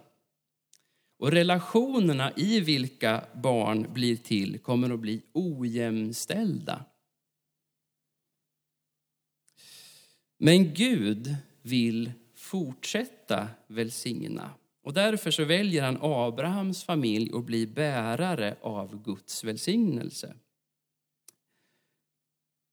Och 1.19 1.31
relationerna 1.31 2.33
i 2.37 2.61
vilka 2.61 3.25
barn 3.35 3.87
blir 3.93 4.17
till 4.17 4.59
kommer 4.59 4.91
att 4.91 5.01
bli 5.01 5.23
ojämställda. 5.33 6.85
Men 10.39 10.75
Gud 10.75 11.37
vill 11.63 12.13
fortsätta 12.35 13.49
välsigna. 13.67 14.51
Och 14.83 14.93
därför 14.93 15.31
så 15.31 15.45
väljer 15.45 15.83
han 15.83 15.99
Abrahams 16.01 16.85
familj 16.85 17.31
att 17.35 17.45
bli 17.45 17.67
bärare 17.67 18.57
av 18.61 19.03
Guds 19.03 19.45
välsignelse. 19.45 20.35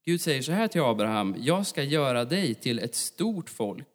Gud 0.06 0.22
säger 0.22 0.42
så 0.42 0.52
här 0.52 0.68
till 0.68 0.82
Abraham, 0.82 1.36
jag 1.40 1.68
ska 1.68 1.84
göra 1.84 2.26
dig 2.26 2.56
till 2.56 2.80
ett 2.80 2.96
stort 2.96 3.50
folk. 3.50 3.88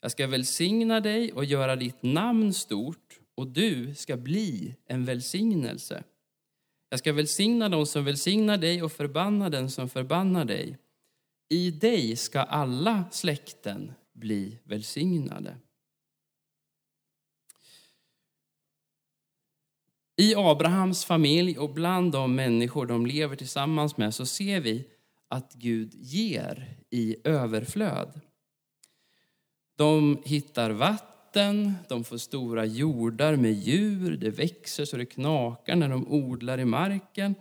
Jag 0.00 0.10
ska 0.10 0.26
välsigna 0.26 1.00
dig 1.00 1.32
och 1.32 1.44
göra 1.44 1.76
ditt 1.76 2.02
namn 2.02 2.54
stort 2.54 3.20
och 3.34 3.46
du 3.46 3.94
ska 3.94 4.16
bli 4.16 4.74
en 4.86 5.04
välsignelse. 5.04 6.04
Jag 6.88 6.98
ska 6.98 7.12
välsigna 7.12 7.68
dem 7.68 7.86
som 7.86 8.04
välsignar 8.04 8.58
dig 8.58 8.82
och 8.82 8.92
förbanna 8.92 9.50
den 9.50 9.70
som 9.70 9.88
förbannar 9.88 10.44
dig. 10.44 10.78
I 11.52 11.70
dig 11.70 12.16
ska 12.16 12.40
alla 12.40 13.04
släkten 13.10 13.92
bli 14.12 14.58
välsignade. 14.64 15.56
I 20.16 20.34
Abrahams 20.36 21.04
familj 21.04 21.58
och 21.58 21.74
bland 21.74 22.12
de 22.12 22.34
människor 22.34 22.86
de 22.86 23.06
lever 23.06 23.36
tillsammans 23.36 23.96
med 23.96 24.14
så 24.14 24.26
ser 24.26 24.60
vi 24.60 24.88
att 25.28 25.52
Gud 25.52 25.94
ger 25.94 26.76
i 26.90 27.16
överflöd. 27.24 28.20
De 29.76 30.22
hittar 30.24 30.70
vatten, 30.70 31.74
de 31.88 32.04
får 32.04 32.18
stora 32.18 32.64
jordar 32.64 33.36
med 33.36 33.52
djur, 33.52 34.16
det 34.16 34.30
växer 34.30 34.84
så 34.84 34.96
det 34.96 35.06
knakar 35.06 35.76
när 35.76 35.88
de 35.88 36.12
odlar 36.12 36.60
i 36.60 36.64
marken. 36.64 37.34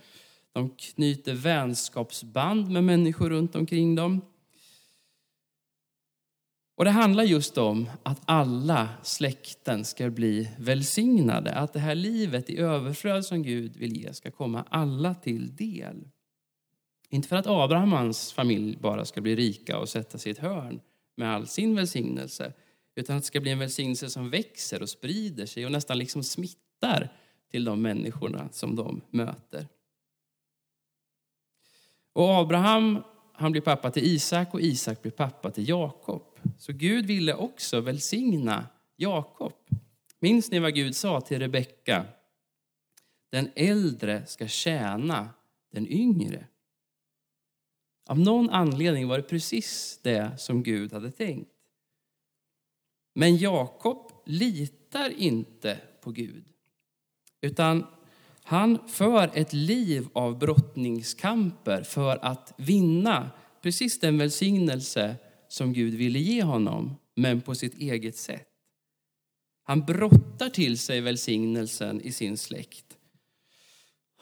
De 0.54 0.70
knyter 0.70 1.34
vänskapsband 1.34 2.72
med 2.72 2.84
människor 2.84 3.30
runt 3.30 3.56
omkring 3.56 3.96
dem. 3.96 4.21
Och 6.75 6.86
Det 6.86 6.92
handlar 6.92 7.23
just 7.23 7.58
om 7.58 7.90
att 8.04 8.21
alla 8.25 8.90
släkten 9.04 9.86
ska 9.86 10.10
bli 10.10 10.50
välsignade. 10.58 11.52
Att 11.52 11.73
det 11.73 11.80
här 11.80 11.96
livet 11.96 12.50
i 12.50 12.58
överflöd 12.58 13.25
som 13.25 13.44
Gud 13.44 13.78
vill 13.78 13.98
ge 13.98 14.13
ska 14.13 14.32
komma 14.32 14.65
alla 14.69 15.15
till 15.15 15.56
del. 15.56 16.08
Inte 17.10 17.28
för 17.28 17.36
att 17.36 17.48
Abraham 17.48 17.94
och 17.94 18.00
hans 18.00 18.34
familj 18.34 18.78
bara 18.78 19.06
ska 19.06 19.21
bli 19.21 19.36
rika 19.36 19.78
och 19.80 19.90
sätta 19.90 20.17
sig 20.17 20.30
i 20.30 20.34
ett 20.34 20.38
hörn 20.38 20.82
med 21.15 21.36
all 21.36 21.48
sin 21.48 21.75
välsignelse, 21.75 22.54
utan 22.96 23.17
att 23.17 23.23
det 23.23 23.28
ska 23.28 23.40
bli 23.40 23.52
en 23.52 23.60
välsignelse 23.60 24.10
som 24.10 24.30
växer 24.30 24.82
och 24.82 24.90
sprider 24.90 25.46
sig 25.46 25.65
och 25.65 25.71
nästan 25.71 25.98
liksom 25.98 26.23
smittar 26.23 27.13
till 27.52 27.65
de 27.65 27.82
människorna 27.82 28.50
som 28.52 28.75
de 28.75 29.02
möter. 29.10 29.67
Och 32.14 32.30
Abraham 32.30 33.04
han 33.34 33.52
blir 33.52 33.62
pappa 33.62 33.92
till 33.92 34.04
Isak 34.04 34.54
och 34.54 34.62
Isak 34.62 35.02
blir 35.02 35.12
pappa 35.12 35.52
till 35.52 35.70
Jakob. 35.70 36.40
Så 36.58 36.74
Gud 36.74 37.06
ville 37.06 37.34
också 37.34 37.82
välsigna 37.82 38.66
Jakob. 38.96 39.54
Minns 40.20 40.52
ni 40.52 40.60
vad 40.60 40.76
Gud 40.76 40.96
sa 40.96 41.22
till 41.22 41.40
Rebecka? 41.40 42.06
Den 43.32 43.50
äldre 43.56 44.26
ska 44.26 44.48
tjäna 44.48 45.30
den 45.72 45.88
yngre. 45.88 46.48
Av 48.10 48.20
någon 48.20 48.50
anledning 48.50 49.08
var 49.08 49.18
det 49.18 49.24
precis 49.24 50.00
det 50.04 50.32
som 50.38 50.64
Gud 50.64 50.94
hade 50.94 51.12
tänkt. 51.12 51.52
Men 53.14 53.38
Jakob 53.38 54.12
litar 54.26 55.10
inte 55.10 55.80
på 56.02 56.12
Gud. 56.12 56.46
Utan 57.42 57.88
han 58.44 58.87
för 58.87 59.31
ett 59.33 59.54
liv 59.54 60.08
av 60.13 60.39
brottningskamper 60.39 61.83
för 61.83 62.25
att 62.25 62.54
vinna 62.58 63.31
precis 63.62 64.00
den 64.00 64.17
välsignelse 64.17 65.15
som 65.48 65.73
Gud 65.73 65.94
ville 65.94 66.19
ge 66.19 66.44
honom, 66.44 66.96
men 67.15 67.42
på 67.42 67.56
sitt 67.56 67.77
eget 67.77 68.17
sätt. 68.17 68.48
Han 69.63 69.85
brottar 69.85 70.50
till 70.50 70.77
sig 70.77 71.02
välsignelsen 71.02 72.02
i 72.02 72.12
sin 72.12 72.37
släkt. 72.37 72.98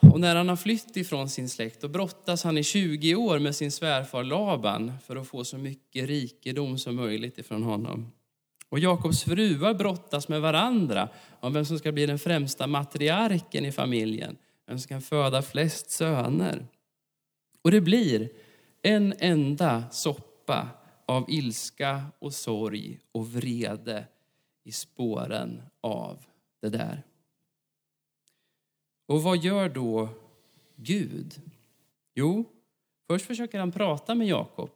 Och 0.01 0.19
när 0.19 0.35
han 0.35 0.49
har 0.49 0.55
flytt 0.55 0.97
ifrån 0.97 1.29
sin 1.29 1.49
släkt, 1.49 1.81
då 1.81 1.87
brottas 1.87 2.43
han 2.43 2.57
i 2.57 2.63
20 2.63 3.15
år 3.15 3.39
med 3.39 3.55
sin 3.55 3.71
svärfar 3.71 4.23
Laban 4.23 4.93
för 5.05 5.15
att 5.15 5.27
få 5.27 5.45
så 5.45 5.57
mycket 5.57 6.07
rikedom 6.07 6.77
som 6.77 6.95
möjligt 6.95 7.37
ifrån 7.37 7.63
honom. 7.63 8.11
Och 8.69 8.79
Jakobs 8.79 9.23
fruar 9.23 9.73
brottas 9.73 10.27
med 10.27 10.41
varandra 10.41 11.09
om 11.39 11.53
vem 11.53 11.65
som 11.65 11.79
ska 11.79 11.91
bli 11.91 12.05
den 12.05 12.19
främsta 12.19 12.67
matriarken 12.67 13.65
i 13.65 13.71
familjen, 13.71 14.37
vem 14.65 14.79
som 14.79 14.87
kan 14.87 15.01
föda 15.01 15.41
flest 15.41 15.91
söner. 15.91 16.67
Och 17.61 17.71
det 17.71 17.81
blir 17.81 18.29
en 18.81 19.13
enda 19.19 19.83
soppa 19.91 20.67
av 21.05 21.25
ilska 21.29 22.05
och 22.19 22.33
sorg 22.33 22.99
och 23.11 23.27
vrede 23.27 24.05
i 24.63 24.71
spåren 24.71 25.61
av 25.81 26.25
det 26.61 26.69
där. 26.69 27.03
Och 29.05 29.23
vad 29.23 29.37
gör 29.37 29.69
då 29.69 30.09
Gud? 30.75 31.41
Jo, 32.15 32.45
först 33.07 33.25
försöker 33.25 33.59
han 33.59 33.71
prata 33.71 34.15
med 34.15 34.27
Jakob. 34.27 34.71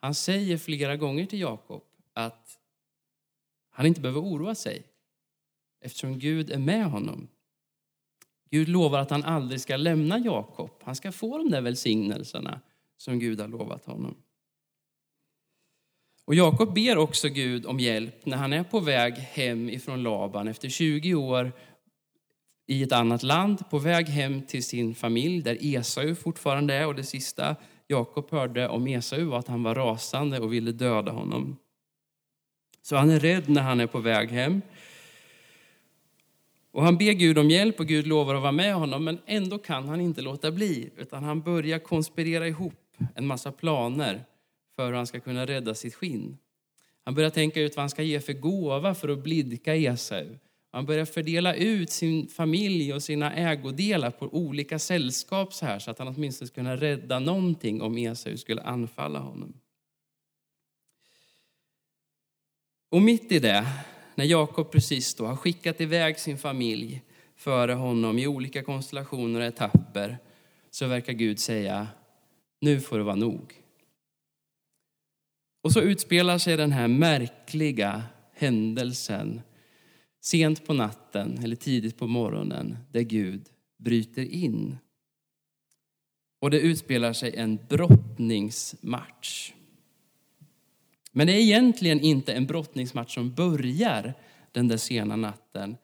Han 0.00 0.14
säger 0.14 0.58
flera 0.58 0.96
gånger 0.96 1.26
till 1.26 1.40
Jakob 1.40 1.82
att 2.12 2.58
han 3.72 3.86
inte 3.86 4.00
behöver 4.00 4.20
oroa 4.20 4.54
sig 4.54 4.82
eftersom 5.80 6.18
Gud 6.18 6.50
är 6.50 6.58
med 6.58 6.84
honom. 6.84 7.28
Gud 8.50 8.68
lovar 8.68 8.98
att 8.98 9.10
han 9.10 9.24
aldrig 9.24 9.60
ska 9.60 9.76
lämna 9.76 10.18
Jakob. 10.18 10.70
Han 10.82 10.96
ska 10.96 11.12
få 11.12 11.38
de 11.38 11.50
där 11.50 11.60
välsignelserna 11.60 12.60
som 12.96 13.18
Gud 13.18 13.40
har 13.40 13.48
lovat 13.48 13.84
honom. 13.84 14.16
Och 16.24 16.34
Jakob 16.34 16.74
ber 16.74 16.98
också 16.98 17.28
Gud 17.28 17.66
om 17.66 17.80
hjälp 17.80 18.26
när 18.26 18.36
han 18.36 18.52
är 18.52 18.64
på 18.64 18.80
väg 18.80 19.14
hem 19.14 19.70
ifrån 19.70 20.02
Laban 20.02 20.48
efter 20.48 20.68
20 20.68 21.14
år 21.14 21.52
i 22.66 22.82
ett 22.82 22.92
annat 22.92 23.22
land, 23.22 23.70
på 23.70 23.78
väg 23.78 24.08
hem 24.08 24.42
till 24.42 24.64
sin 24.64 24.94
familj 24.94 25.42
där 25.42 25.58
Esau 25.60 26.14
fortfarande 26.14 26.74
är. 26.74 26.86
Och 26.86 26.94
det 26.94 27.04
sista 27.04 27.56
Jakob 27.86 28.30
hörde 28.30 28.68
om 28.68 28.86
Esau 28.86 29.24
var 29.24 29.38
att 29.38 29.48
han 29.48 29.62
var 29.62 29.74
rasande 29.74 30.40
och 30.40 30.52
ville 30.52 30.72
döda 30.72 31.12
honom. 31.12 31.56
Så 32.82 32.96
han 32.96 33.10
är 33.10 33.20
rädd 33.20 33.48
när 33.48 33.62
han 33.62 33.80
är 33.80 33.86
på 33.86 33.98
väg 33.98 34.30
hem. 34.30 34.62
Och 36.72 36.82
han 36.82 36.98
ber 36.98 37.12
Gud 37.12 37.38
om 37.38 37.50
hjälp 37.50 37.80
och 37.80 37.86
Gud 37.86 38.06
lovar 38.06 38.34
att 38.34 38.42
vara 38.42 38.52
med 38.52 38.74
honom, 38.74 39.04
men 39.04 39.18
ändå 39.26 39.58
kan 39.58 39.88
han 39.88 40.00
inte 40.00 40.20
låta 40.22 40.50
bli, 40.50 40.90
utan 40.96 41.24
han 41.24 41.40
börjar 41.40 41.78
konspirera 41.78 42.48
ihop 42.48 42.96
en 43.14 43.26
massa 43.26 43.52
planer 43.52 44.24
för 44.76 44.86
hur 44.86 44.92
han 44.92 45.06
ska 45.06 45.20
kunna 45.20 45.46
rädda 45.46 45.74
sitt 45.74 45.94
skinn. 45.94 46.38
Han 47.04 47.14
börjar 47.14 47.30
tänka 47.30 47.60
ut 47.60 47.76
vad 47.76 47.82
han 47.82 47.90
ska 47.90 48.02
ge 48.02 48.20
för 48.20 48.32
gåva 48.32 48.94
för 48.94 49.08
att 49.08 49.22
blidka 49.22 49.76
Esau. 49.76 50.38
Han 50.70 50.86
börjar 50.86 51.04
fördela 51.04 51.54
ut 51.54 51.90
sin 51.90 52.28
familj 52.28 52.94
och 52.94 53.02
sina 53.02 53.32
ägodelar 53.34 54.10
på 54.10 54.26
olika 54.26 54.78
sällskap 54.78 55.54
så 55.54 55.66
här 55.66 55.78
så 55.78 55.90
att 55.90 55.98
han 55.98 56.08
åtminstone 56.08 56.48
skulle 56.48 56.64
kunna 56.64 56.76
rädda 56.76 57.18
någonting 57.18 57.82
om 57.82 57.98
Esau 57.98 58.36
skulle 58.36 58.62
anfalla 58.62 59.18
honom. 59.18 59.54
Och 62.92 63.02
mitt 63.02 63.32
i 63.32 63.38
det, 63.38 63.66
när 64.14 64.24
Jakob 64.24 64.70
precis 64.70 65.14
då 65.14 65.26
har 65.26 65.36
skickat 65.36 65.80
iväg 65.80 66.18
sin 66.18 66.38
familj 66.38 67.02
före 67.36 67.72
honom 67.72 68.18
i 68.18 68.26
olika 68.26 68.62
konstellationer 68.62 69.40
och 69.40 69.46
etapper, 69.46 70.18
så 70.70 70.86
verkar 70.86 71.12
Gud 71.12 71.38
säga, 71.38 71.88
nu 72.60 72.80
får 72.80 72.98
det 72.98 73.04
vara 73.04 73.16
nog. 73.16 73.62
Och 75.62 75.72
så 75.72 75.80
utspelar 75.80 76.38
sig 76.38 76.56
den 76.56 76.72
här 76.72 76.88
märkliga 76.88 78.02
händelsen 78.34 79.40
sent 80.20 80.66
på 80.66 80.74
natten 80.74 81.38
eller 81.44 81.56
tidigt 81.56 81.98
på 81.98 82.06
morgonen 82.06 82.78
där 82.90 83.02
Gud 83.02 83.48
bryter 83.78 84.24
in. 84.24 84.76
Och 86.40 86.50
det 86.50 86.60
utspelar 86.60 87.12
sig 87.12 87.36
en 87.36 87.58
brottningsmatch. 87.68 89.52
Men 91.12 91.26
det 91.26 91.32
är 91.32 91.40
egentligen 91.40 92.00
inte 92.00 92.32
en 92.32 92.46
brottningsmatch 92.46 93.14
som 93.14 93.34
börjar 93.34 94.14
den 94.52 94.68
där 94.68 94.76
sena 94.76 95.16
natten, 95.16 95.76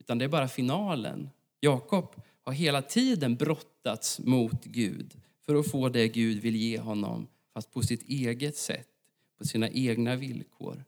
utan 0.00 0.18
det 0.18 0.24
är 0.24 0.28
bara 0.28 0.48
finalen. 0.48 1.30
Jakob 1.60 2.14
har 2.42 2.52
hela 2.52 2.82
tiden 2.82 3.36
brottats 3.36 4.18
mot 4.18 4.64
Gud 4.64 5.12
för 5.46 5.54
att 5.54 5.70
få 5.70 5.88
det 5.88 6.08
Gud 6.08 6.42
vill 6.42 6.56
ge 6.56 6.78
honom, 6.78 7.26
fast 7.54 7.72
på 7.72 7.82
sitt 7.82 8.08
eget 8.08 8.56
sätt, 8.56 8.88
på 9.38 9.44
sina 9.44 9.68
egna 9.68 10.16
villkor. 10.16 10.84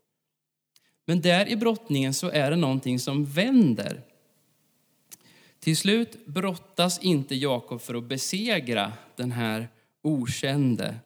Men 1.05 1.20
där 1.20 1.49
i 1.49 1.57
brottningen 1.57 2.14
så 2.14 2.30
är 2.30 2.51
det 2.51 2.57
någonting 2.57 2.99
som 2.99 3.24
vänder. 3.24 4.03
Till 5.59 5.76
slut 5.76 6.26
brottas 6.26 6.99
inte 6.99 7.34
Jakob 7.34 7.80
för 7.80 7.95
att 7.95 8.05
besegra 8.05 8.93
den 9.16 9.32
här 9.32 9.68
okände, 10.03 10.97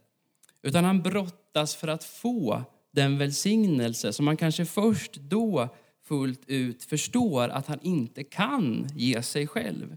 utan 0.63 0.85
han 0.85 1.03
brottas 1.03 1.77
för 1.77 1.89
att 1.89 2.05
få 2.05 2.65
den 2.97 3.19
välsignelse 3.19 4.13
som 4.13 4.25
man 4.25 4.37
kanske 4.37 4.65
först 4.65 5.15
då 5.15 5.69
fullt 6.03 6.43
ut 6.47 6.85
förstår 6.85 7.49
att 7.49 7.67
han 7.67 7.79
inte 7.83 8.25
kan 8.25 8.89
ge 8.95 9.23
sig 9.23 9.47
själv. 9.47 9.97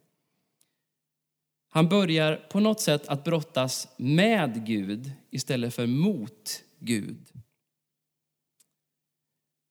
Han 1.70 1.90
börjar 1.90 2.36
på 2.36 2.60
något 2.60 2.82
sätt 2.82 3.08
att 3.08 3.24
brottas 3.24 3.88
med 3.98 4.66
Gud 4.66 5.12
istället 5.30 5.74
för 5.74 5.88
mot 5.88 6.64
Gud. 6.80 7.28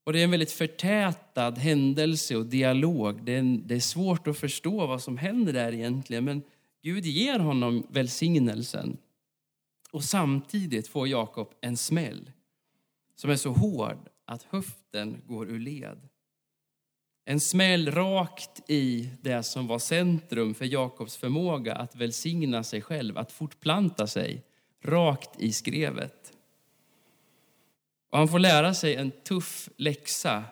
Och 0.05 0.13
Det 0.13 0.21
är 0.21 0.25
en 0.25 0.31
väldigt 0.31 0.53
förtätad 0.53 1.59
händelse 1.59 2.37
och 2.37 2.47
dialog. 2.47 3.25
Det 3.25 3.35
är, 3.35 3.39
en, 3.39 3.67
det 3.67 3.75
är 3.75 3.81
svårt 3.81 4.27
att 4.27 4.39
förstå 4.39 4.87
vad 4.87 5.03
som 5.03 5.19
händer 5.19 5.53
där 5.53 5.75
egentligen, 5.75 6.25
men 6.25 6.43
Gud 6.83 7.07
ger 7.07 7.39
honom 7.39 7.87
välsignelsen. 7.91 8.97
Och 9.91 10.05
samtidigt 10.05 10.89
får 10.89 11.09
Jakob 11.09 11.55
en 11.61 11.77
smäll 11.77 12.31
som 13.21 13.31
är 13.31 13.37
så 13.37 13.51
hård 13.51 14.09
att 14.25 14.43
höften 14.43 15.23
går 15.27 15.51
ur 15.51 15.59
led. 15.59 16.09
En 17.25 17.41
smäll 17.41 17.91
rakt 17.91 18.71
i 18.71 19.11
det 19.23 19.43
som 19.43 19.67
var 19.67 19.79
centrum 19.79 20.55
för 20.55 20.65
Jakobs 20.65 21.17
förmåga 21.17 21.75
att 21.75 21.97
välsigna 21.97 22.65
sig 22.65 22.83
själv, 22.83 23.19
att 23.19 23.33
fortplanta 23.33 24.07
sig, 24.07 24.45
rakt 24.83 25.41
i 25.41 25.53
skrevet. 25.53 26.33
Och 28.11 28.19
han 28.19 28.29
får 28.29 28.39
lära 28.39 28.75
sig 28.75 28.95
en 28.95 29.11
tuff 29.11 29.69
läxa 29.77 30.45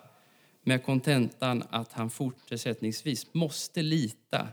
med 0.63 0.85
kontentan 0.85 1.65
att 1.71 1.93
han 1.93 2.11
fortsättningsvis 2.11 3.35
måste 3.35 3.83
lita 3.83 4.49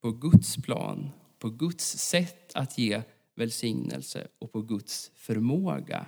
på 0.00 0.10
Guds 0.10 0.56
plan, 0.56 1.10
på 1.38 1.50
Guds 1.50 1.98
sätt 1.98 2.54
att 2.54 2.78
ge 2.78 3.02
välsignelse 3.34 4.28
och 4.38 4.52
på 4.52 4.62
Guds 4.62 5.10
förmåga 5.14 6.06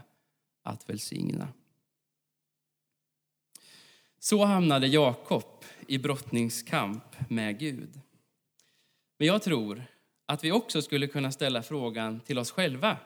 att 0.67 0.91
välsigna. 0.91 1.49
Så 4.19 4.45
hamnade 4.45 4.87
Jakob 4.87 5.65
i 5.87 5.99
brottningskamp 5.99 7.17
med 7.29 7.59
Gud. 7.59 8.01
Men 9.19 9.29
jag 9.29 9.43
tror 9.43 9.85
att 10.27 10.45
vi 10.45 10.53
också 10.53 10.83
skulle 10.83 11.07
kunna 11.07 11.33
ställa 11.33 11.63
frågan 11.63 12.21
till 12.21 12.39
oss 12.39 12.51
själva. 12.51 12.99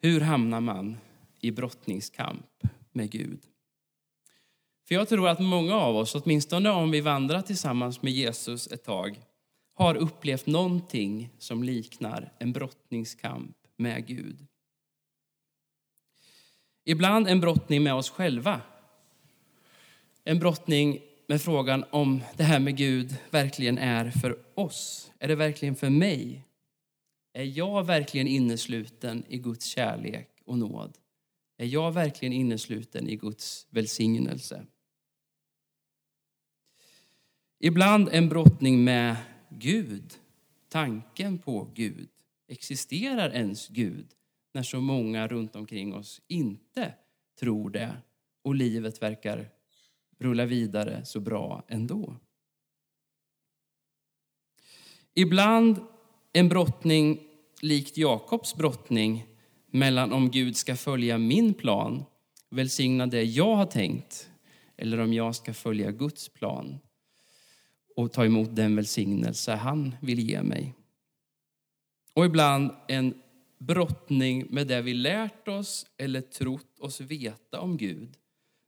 Hur 0.00 0.20
hamnar 0.20 0.60
man 0.60 0.96
i 1.40 1.50
brottningskamp 1.50 2.62
med 2.92 3.10
Gud? 3.10 3.40
För 4.88 4.94
jag 4.94 5.08
tror 5.08 5.28
att 5.28 5.40
många 5.40 5.74
av 5.74 5.96
oss, 5.96 6.14
åtminstone 6.14 6.70
om 6.70 6.90
vi 6.90 7.00
vandrar 7.00 7.42
tillsammans 7.42 8.02
med 8.02 8.12
Jesus 8.12 8.66
ett 8.66 8.84
tag, 8.84 9.20
har 9.74 9.94
upplevt 9.94 10.46
någonting 10.46 11.30
som 11.38 11.62
liknar 11.62 12.32
en 12.38 12.52
brottningskamp 12.52 13.56
med 13.76 14.06
Gud. 14.06 14.46
Ibland 16.84 17.28
en 17.28 17.40
brottning 17.40 17.82
med 17.82 17.94
oss 17.94 18.10
själva. 18.10 18.60
En 20.24 20.38
brottning 20.38 21.00
med 21.26 21.42
frågan 21.42 21.84
om 21.90 22.20
det 22.36 22.42
här 22.42 22.60
med 22.60 22.76
Gud 22.76 23.16
verkligen 23.30 23.78
är 23.78 24.10
för 24.10 24.38
oss. 24.54 25.12
Är 25.18 25.28
det 25.28 25.34
verkligen 25.34 25.76
för 25.76 25.90
mig? 25.90 26.44
Är 27.32 27.44
jag 27.44 27.86
verkligen 27.86 28.26
innesluten 28.26 29.24
i 29.28 29.38
Guds 29.38 29.66
kärlek 29.66 30.28
och 30.44 30.58
nåd? 30.58 30.98
Är 31.56 31.66
jag 31.66 31.92
verkligen 31.92 32.32
innesluten 32.32 33.08
i 33.08 33.16
Guds 33.16 33.66
välsignelse? 33.70 34.66
Ibland 37.58 38.08
en 38.12 38.28
brottning 38.28 38.84
med 38.84 39.16
Gud, 39.48 40.14
tanken 40.68 41.38
på 41.38 41.70
Gud. 41.74 42.08
Existerar 42.48 43.34
ens 43.34 43.68
Gud 43.68 44.06
när 44.52 44.62
så 44.62 44.80
många 44.80 45.28
runt 45.28 45.56
omkring 45.56 45.94
oss 45.94 46.20
inte 46.28 46.94
tror 47.40 47.70
det 47.70 47.96
och 48.42 48.54
livet 48.54 49.02
verkar 49.02 49.48
rulla 50.18 50.46
vidare 50.46 51.04
så 51.04 51.20
bra 51.20 51.64
ändå. 51.68 52.16
Ibland 55.14 55.80
en 56.32 56.48
brottning 56.48 57.20
likt 57.60 57.96
Jakobs 57.96 58.54
brottning 58.54 59.26
mellan 59.66 60.12
om 60.12 60.30
Gud 60.30 60.56
ska 60.56 60.76
följa 60.76 61.18
min 61.18 61.54
plan, 61.54 62.04
välsigna 62.50 63.06
det 63.06 63.22
jag 63.22 63.56
har 63.56 63.66
tänkt, 63.66 64.30
eller 64.76 65.00
om 65.00 65.12
jag 65.12 65.36
ska 65.36 65.54
följa 65.54 65.90
Guds 65.90 66.28
plan 66.28 66.78
och 67.96 68.12
ta 68.12 68.24
emot 68.24 68.56
den 68.56 68.76
välsignelse 68.76 69.54
han 69.54 69.96
vill 70.00 70.18
ge 70.18 70.42
mig. 70.42 70.74
Och 72.14 72.24
ibland 72.24 72.70
en 72.88 73.14
brottning 73.66 74.46
med 74.50 74.66
det 74.66 74.82
vi 74.82 74.94
lärt 74.94 75.48
oss 75.48 75.86
eller 75.96 76.20
trott 76.20 76.78
oss 76.78 77.00
veta 77.00 77.60
om 77.60 77.76
Gud 77.76 78.16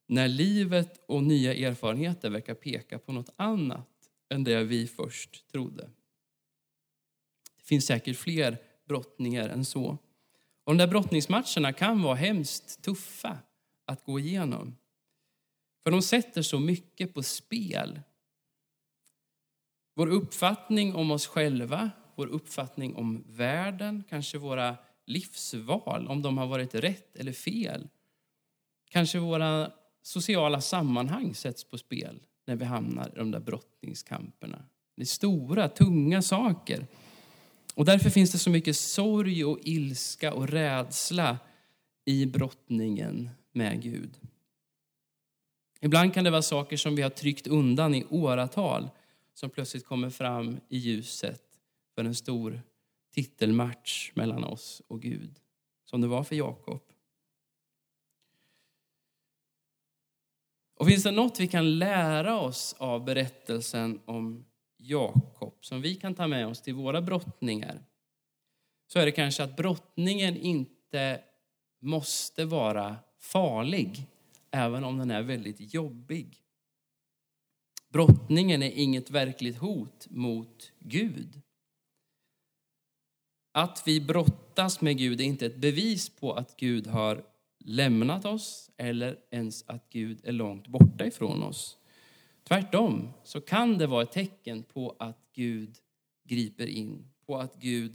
när 0.06 0.28
livet 0.28 1.00
och 1.06 1.22
nya 1.22 1.54
erfarenheter 1.54 2.30
verkar 2.30 2.54
peka 2.54 2.98
på 2.98 3.12
något 3.12 3.30
annat 3.36 3.88
än 4.28 4.44
det 4.44 4.64
vi 4.64 4.86
först 4.86 5.48
trodde. 5.52 5.90
Det 7.56 7.64
finns 7.64 7.86
säkert 7.86 8.16
fler 8.16 8.58
brottningar 8.88 9.48
än 9.48 9.64
så. 9.64 9.98
Och 10.64 10.72
de 10.72 10.78
där 10.78 10.86
brottningsmatcherna 10.86 11.72
kan 11.72 12.02
vara 12.02 12.14
hemskt 12.14 12.82
tuffa 12.82 13.38
att 13.84 14.04
gå 14.04 14.18
igenom. 14.18 14.76
För 15.82 15.90
de 15.90 16.02
sätter 16.02 16.42
så 16.42 16.60
mycket 16.60 17.14
på 17.14 17.22
spel. 17.22 18.00
Vår 19.94 20.06
uppfattning 20.06 20.94
om 20.94 21.10
oss 21.10 21.26
själva, 21.26 21.90
vår 22.16 22.26
uppfattning 22.26 22.94
om 22.94 23.24
världen, 23.28 24.04
kanske 24.08 24.38
våra 24.38 24.76
livsval, 25.06 26.06
om 26.08 26.22
de 26.22 26.38
har 26.38 26.46
varit 26.46 26.74
rätt 26.74 27.16
eller 27.16 27.32
fel. 27.32 27.88
Kanske 28.90 29.18
våra 29.18 29.70
sociala 30.02 30.60
sammanhang 30.60 31.34
sätts 31.34 31.64
på 31.64 31.78
spel 31.78 32.20
när 32.46 32.56
vi 32.56 32.64
hamnar 32.64 33.08
i 33.08 33.18
de 33.18 33.30
där 33.30 33.40
brottningskamperna. 33.40 34.64
Det 34.96 35.02
är 35.02 35.06
stora, 35.06 35.68
tunga 35.68 36.22
saker. 36.22 36.86
Och 37.74 37.84
därför 37.84 38.10
finns 38.10 38.32
det 38.32 38.38
så 38.38 38.50
mycket 38.50 38.76
sorg 38.76 39.44
och 39.44 39.58
ilska 39.62 40.32
och 40.32 40.48
rädsla 40.48 41.38
i 42.04 42.26
brottningen 42.26 43.30
med 43.52 43.82
Gud. 43.82 44.20
Ibland 45.80 46.14
kan 46.14 46.24
det 46.24 46.30
vara 46.30 46.42
saker 46.42 46.76
som 46.76 46.96
vi 46.96 47.02
har 47.02 47.10
tryckt 47.10 47.46
undan 47.46 47.94
i 47.94 48.04
åratal 48.10 48.90
som 49.34 49.50
plötsligt 49.50 49.86
kommer 49.86 50.10
fram 50.10 50.60
i 50.68 50.78
ljuset 50.78 51.42
för 51.94 52.04
en 52.04 52.14
stor 52.14 52.62
titelmatch 53.14 54.12
mellan 54.14 54.44
oss 54.44 54.82
och 54.88 55.02
Gud, 55.02 55.40
som 55.84 56.00
det 56.00 56.06
var 56.06 56.24
för 56.24 56.36
Jakob. 56.36 56.82
Och 60.76 60.86
finns 60.86 61.02
det 61.02 61.10
något 61.10 61.40
vi 61.40 61.48
kan 61.48 61.78
lära 61.78 62.40
oss 62.40 62.74
av 62.78 63.04
berättelsen 63.04 64.00
om 64.04 64.44
Jakob 64.76 65.64
som 65.64 65.82
vi 65.82 65.94
kan 65.94 66.14
ta 66.14 66.26
med 66.26 66.46
oss 66.46 66.62
till 66.62 66.74
våra 66.74 67.02
brottningar 67.02 67.84
så 68.86 68.98
är 68.98 69.06
det 69.06 69.12
kanske 69.12 69.44
att 69.44 69.56
brottningen 69.56 70.36
inte 70.36 71.20
måste 71.80 72.44
vara 72.44 72.96
farlig 73.18 74.06
även 74.50 74.84
om 74.84 74.98
den 74.98 75.10
är 75.10 75.22
väldigt 75.22 75.74
jobbig. 75.74 76.40
Brottningen 77.88 78.62
är 78.62 78.70
inget 78.70 79.10
verkligt 79.10 79.58
hot 79.58 80.06
mot 80.10 80.72
Gud. 80.78 81.40
Att 83.56 83.82
vi 83.86 84.00
brottas 84.00 84.80
med 84.80 84.98
Gud 84.98 85.20
är 85.20 85.24
inte 85.24 85.46
ett 85.46 85.56
bevis 85.56 86.08
på 86.08 86.32
att 86.32 86.56
Gud 86.56 86.86
har 86.86 87.24
lämnat 87.64 88.24
oss 88.24 88.70
eller 88.76 89.18
ens 89.30 89.64
att 89.68 89.90
Gud 89.90 90.20
är 90.24 90.32
långt 90.32 90.68
borta 90.68 91.06
ifrån 91.06 91.42
oss. 91.42 91.78
Tvärtom 92.48 93.12
så 93.24 93.40
kan 93.40 93.78
det 93.78 93.86
vara 93.86 94.02
ett 94.02 94.12
tecken 94.12 94.62
på 94.62 94.96
att 94.98 95.18
Gud 95.34 95.76
griper 96.24 96.66
in, 96.66 97.08
på 97.26 97.36
att 97.36 97.54
Gud 97.60 97.94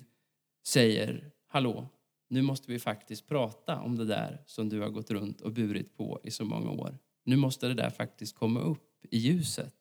säger 0.68 1.32
hallå, 1.48 1.88
nu 2.28 2.42
måste 2.42 2.72
vi 2.72 2.80
faktiskt 2.80 3.28
prata 3.28 3.80
om 3.80 3.96
det 3.96 4.06
där 4.06 4.44
som 4.46 4.70
du 4.70 4.82
har 4.82 4.90
gått 4.90 5.12
runt 5.12 5.42
och 5.42 5.52
burit 5.52 5.98
på 5.98 6.20
i 6.24 6.32
så 6.32 6.46
många 6.46 6.72
år. 6.72 6.98
Nu 7.24 7.36
måste 7.36 7.68
det 7.68 7.74
där 7.74 7.90
faktiskt 7.90 8.36
komma 8.36 8.60
upp 8.60 9.06
i 9.12 9.18
ljuset. 9.18 9.74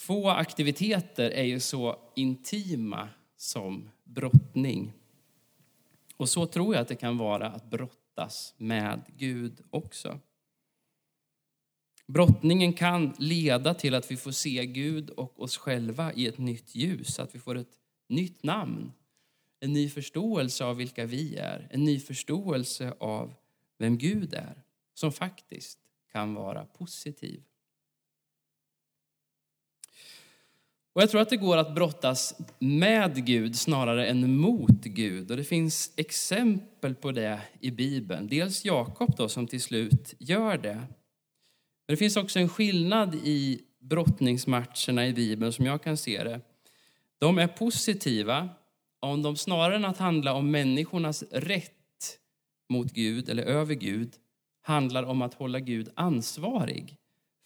Få 0.00 0.28
aktiviteter 0.28 1.30
är 1.30 1.44
ju 1.44 1.60
så 1.60 1.96
intima 2.14 3.08
som 3.36 3.90
brottning. 4.04 4.92
Och 6.16 6.28
så 6.28 6.46
tror 6.46 6.74
jag 6.74 6.82
att 6.82 6.88
det 6.88 6.94
kan 6.94 7.18
vara 7.18 7.48
att 7.50 7.70
brottas 7.70 8.54
med 8.56 9.00
Gud 9.16 9.60
också. 9.70 10.18
Brottningen 12.06 12.72
kan 12.72 13.14
leda 13.18 13.74
till 13.74 13.94
att 13.94 14.10
vi 14.10 14.16
får 14.16 14.30
se 14.30 14.66
Gud 14.66 15.10
och 15.10 15.42
oss 15.42 15.56
själva 15.56 16.12
i 16.12 16.26
ett 16.26 16.38
nytt 16.38 16.74
ljus, 16.74 17.18
att 17.18 17.34
vi 17.34 17.38
får 17.38 17.54
ett 17.54 17.78
nytt 18.08 18.42
namn, 18.42 18.92
en 19.60 19.72
ny 19.72 19.88
förståelse 19.88 20.64
av 20.64 20.76
vilka 20.76 21.06
vi 21.06 21.36
är, 21.36 21.68
en 21.70 21.84
ny 21.84 22.00
förståelse 22.00 22.94
av 23.00 23.34
vem 23.78 23.98
Gud 23.98 24.34
är, 24.34 24.62
som 24.94 25.12
faktiskt 25.12 25.78
kan 26.12 26.34
vara 26.34 26.64
positiv. 26.64 27.42
Och 30.92 31.02
jag 31.02 31.10
tror 31.10 31.20
att 31.20 31.28
det 31.28 31.36
går 31.36 31.56
att 31.56 31.74
brottas 31.74 32.34
med 32.58 33.26
Gud 33.26 33.56
snarare 33.56 34.06
än 34.06 34.36
mot 34.36 34.84
Gud. 34.84 35.30
Och 35.30 35.36
det 35.36 35.44
finns 35.44 35.92
exempel 35.96 36.94
på 36.94 37.12
det 37.12 37.40
i 37.60 37.70
Bibeln. 37.70 38.28
Dels 38.28 38.64
Jakob 38.64 39.16
då, 39.16 39.28
som 39.28 39.46
till 39.46 39.62
slut 39.62 40.14
gör 40.18 40.58
det. 40.58 40.74
Men 40.74 40.86
det 41.86 41.96
finns 41.96 42.16
också 42.16 42.38
en 42.38 42.48
skillnad 42.48 43.14
i 43.14 43.60
brottningsmatcherna 43.80 45.06
i 45.06 45.12
Bibeln 45.12 45.52
som 45.52 45.66
jag 45.66 45.82
kan 45.82 45.96
se 45.96 46.24
det. 46.24 46.40
De 47.18 47.38
är 47.38 47.46
positiva 47.46 48.48
om 49.00 49.22
de 49.22 49.36
snarare 49.36 49.76
än 49.76 49.84
att 49.84 49.98
handla 49.98 50.34
om 50.34 50.50
människornas 50.50 51.24
rätt 51.30 52.18
mot 52.68 52.92
Gud 52.92 53.28
eller 53.28 53.42
över 53.42 53.74
Gud 53.74 54.12
handlar 54.62 55.02
om 55.02 55.22
att 55.22 55.34
hålla 55.34 55.60
Gud 55.60 55.88
ansvarig 55.94 56.96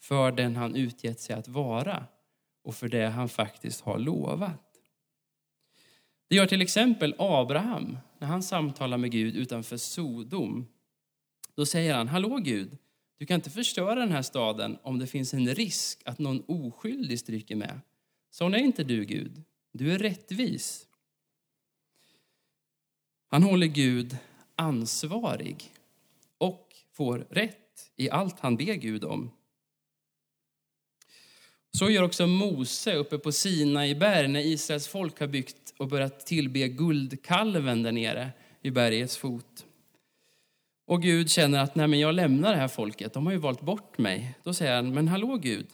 för 0.01 0.31
den 0.31 0.55
han 0.55 0.75
utgett 0.75 1.19
sig 1.19 1.35
att 1.35 1.47
vara 1.47 2.05
och 2.65 2.75
för 2.75 2.89
det 2.89 3.07
han 3.07 3.29
faktiskt 3.29 3.81
har 3.81 3.99
lovat. 3.99 4.61
Det 6.27 6.35
gör 6.35 6.45
till 6.45 6.61
exempel 6.61 7.15
Abraham 7.17 7.97
när 8.19 8.27
han 8.27 8.43
samtalar 8.43 8.97
med 8.97 9.11
Gud 9.11 9.35
utanför 9.35 9.77
Sodom. 9.77 10.67
Då 11.55 11.65
säger 11.65 11.95
han, 11.95 12.07
hallå 12.07 12.37
Gud, 12.37 12.77
du 13.17 13.25
kan 13.25 13.35
inte 13.35 13.49
förstöra 13.49 13.95
den 13.95 14.11
här 14.11 14.21
staden 14.21 14.77
om 14.83 14.99
det 14.99 15.07
finns 15.07 15.33
en 15.33 15.55
risk 15.55 16.01
att 16.05 16.19
någon 16.19 16.43
oskyldig 16.47 17.19
stryker 17.19 17.55
med. 17.55 17.79
Sån 18.31 18.53
är 18.53 18.57
inte 18.57 18.83
du 18.83 19.05
Gud, 19.05 19.43
du 19.71 19.91
är 19.93 19.99
rättvis. 19.99 20.87
Han 23.27 23.43
håller 23.43 23.67
Gud 23.67 24.17
ansvarig 24.55 25.71
och 26.37 26.75
får 26.91 27.27
rätt 27.29 27.91
i 27.95 28.09
allt 28.09 28.39
han 28.39 28.57
ber 28.57 28.73
Gud 28.73 29.03
om. 29.03 29.31
Så 31.79 31.89
gör 31.89 32.03
också 32.03 32.27
Mose 32.27 32.95
uppe 32.95 33.17
på 33.17 33.31
Sinai 33.31 33.95
berg 33.95 34.27
när 34.27 34.39
Israels 34.39 34.87
folk 34.87 35.19
har 35.19 35.27
byggt 35.27 35.73
och 35.77 35.87
börjat 35.87 36.25
tillbe 36.25 36.67
guldkalven 36.67 37.83
där 37.83 37.91
nere 37.91 38.31
vid 38.61 38.73
bergets 38.73 39.17
fot. 39.17 39.65
Och 40.85 41.01
Gud 41.01 41.29
känner 41.29 41.59
att 41.59 41.75
Nej, 41.75 41.87
men 41.87 41.99
jag 41.99 42.15
lämnar 42.15 42.51
det 42.51 42.57
här 42.57 42.67
folket, 42.67 43.13
de 43.13 43.25
har 43.25 43.33
ju 43.33 43.39
valt 43.39 43.61
bort 43.61 43.97
mig. 43.97 44.37
Då 44.43 44.53
säger 44.53 44.75
han, 44.75 44.93
men 44.93 45.07
hallå 45.07 45.37
Gud, 45.37 45.67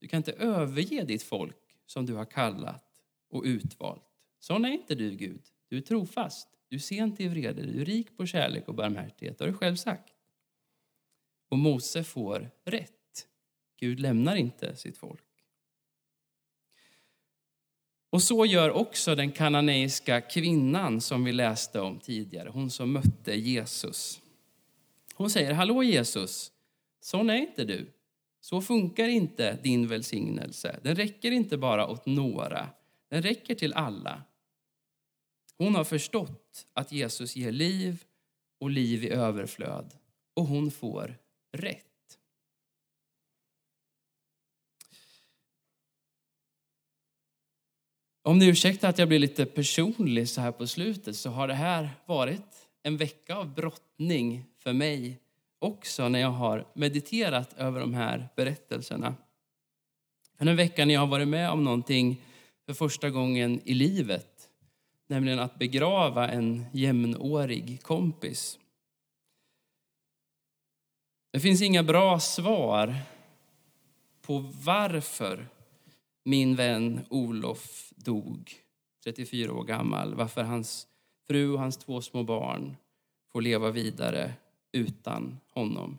du 0.00 0.08
kan 0.08 0.16
inte 0.16 0.32
överge 0.32 1.04
ditt 1.04 1.22
folk 1.22 1.56
som 1.86 2.06
du 2.06 2.14
har 2.14 2.24
kallat 2.24 2.84
och 3.30 3.42
utvalt. 3.44 4.04
Sån 4.40 4.64
är 4.64 4.70
inte 4.70 4.94
du 4.94 5.10
Gud, 5.10 5.42
du 5.68 5.76
är 5.76 5.80
trofast, 5.80 6.48
du 6.68 6.76
är 6.76 6.80
sent 6.80 7.20
i 7.20 7.28
vrede, 7.28 7.62
du 7.62 7.80
är 7.80 7.84
rik 7.84 8.16
på 8.16 8.26
kärlek 8.26 8.68
och 8.68 8.74
barmhärtighet, 8.74 9.40
har 9.40 9.46
du 9.46 9.54
själv 9.54 9.76
sagt. 9.76 10.12
Och 11.50 11.58
Mose 11.58 12.04
får 12.04 12.50
rätt. 12.64 12.90
Gud 13.80 14.00
lämnar 14.00 14.36
inte 14.36 14.76
sitt 14.76 14.98
folk. 14.98 15.22
Och 18.12 18.22
så 18.22 18.46
gör 18.46 18.70
också 18.70 19.14
den 19.14 19.32
kananeiska 19.32 20.20
kvinnan 20.20 21.00
som 21.00 21.24
vi 21.24 21.32
läste 21.32 21.80
om 21.80 22.00
tidigare, 22.00 22.48
hon 22.48 22.70
som 22.70 22.92
mötte 22.92 23.34
Jesus. 23.34 24.20
Hon 25.14 25.30
säger, 25.30 25.52
hallå 25.52 25.82
Jesus, 25.82 26.52
sån 27.00 27.30
är 27.30 27.36
inte 27.36 27.64
du. 27.64 27.92
Så 28.40 28.62
funkar 28.62 29.08
inte 29.08 29.58
din 29.62 29.88
välsignelse. 29.88 30.80
Den 30.82 30.96
räcker 30.96 31.30
inte 31.30 31.56
bara 31.56 31.88
åt 31.88 32.06
några, 32.06 32.68
den 33.08 33.22
räcker 33.22 33.54
till 33.54 33.72
alla. 33.72 34.22
Hon 35.58 35.74
har 35.74 35.84
förstått 35.84 36.66
att 36.72 36.92
Jesus 36.92 37.36
ger 37.36 37.52
liv 37.52 38.04
och 38.60 38.70
liv 38.70 39.04
i 39.04 39.10
överflöd 39.10 39.94
och 40.34 40.46
hon 40.46 40.70
får 40.70 41.18
rätt. 41.52 41.91
Om 48.24 48.38
ni 48.38 48.46
ursäktar 48.46 48.88
att 48.88 48.98
jag 48.98 49.08
blir 49.08 49.18
lite 49.18 49.46
personlig 49.46 50.28
så 50.28 50.40
här 50.40 50.52
på 50.52 50.66
slutet 50.66 51.16
så 51.16 51.30
har 51.30 51.48
det 51.48 51.54
här 51.54 51.90
varit 52.06 52.68
en 52.82 52.96
vecka 52.96 53.36
av 53.36 53.54
brottning 53.54 54.44
för 54.58 54.72
mig 54.72 55.18
också 55.58 56.08
när 56.08 56.18
jag 56.18 56.30
har 56.30 56.66
mediterat 56.74 57.52
över 57.58 57.80
de 57.80 57.94
här 57.94 58.28
berättelserna. 58.36 59.14
För 60.38 60.46
en 60.46 60.56
vecka 60.56 60.84
när 60.84 60.94
jag 60.94 61.00
har 61.00 61.06
varit 61.06 61.28
med 61.28 61.50
om 61.50 61.64
någonting 61.64 62.20
för 62.66 62.74
första 62.74 63.10
gången 63.10 63.60
i 63.64 63.74
livet, 63.74 64.48
nämligen 65.06 65.38
att 65.38 65.58
begrava 65.58 66.28
en 66.28 66.64
jämnårig 66.72 67.82
kompis. 67.82 68.58
Det 71.32 71.40
finns 71.40 71.62
inga 71.62 71.82
bra 71.82 72.20
svar 72.20 72.94
på 74.22 74.38
varför 74.64 75.46
min 76.22 76.56
vän 76.56 77.00
Olof 77.10 77.92
dog, 77.96 78.54
34 79.04 79.52
år 79.52 79.64
gammal, 79.64 80.14
varför 80.14 80.42
hans 80.42 80.86
fru 81.26 81.52
och 81.52 81.58
hans 81.58 81.76
två 81.76 82.00
små 82.00 82.22
barn 82.22 82.76
får 83.32 83.42
leva 83.42 83.70
vidare 83.70 84.32
utan 84.72 85.40
honom. 85.50 85.98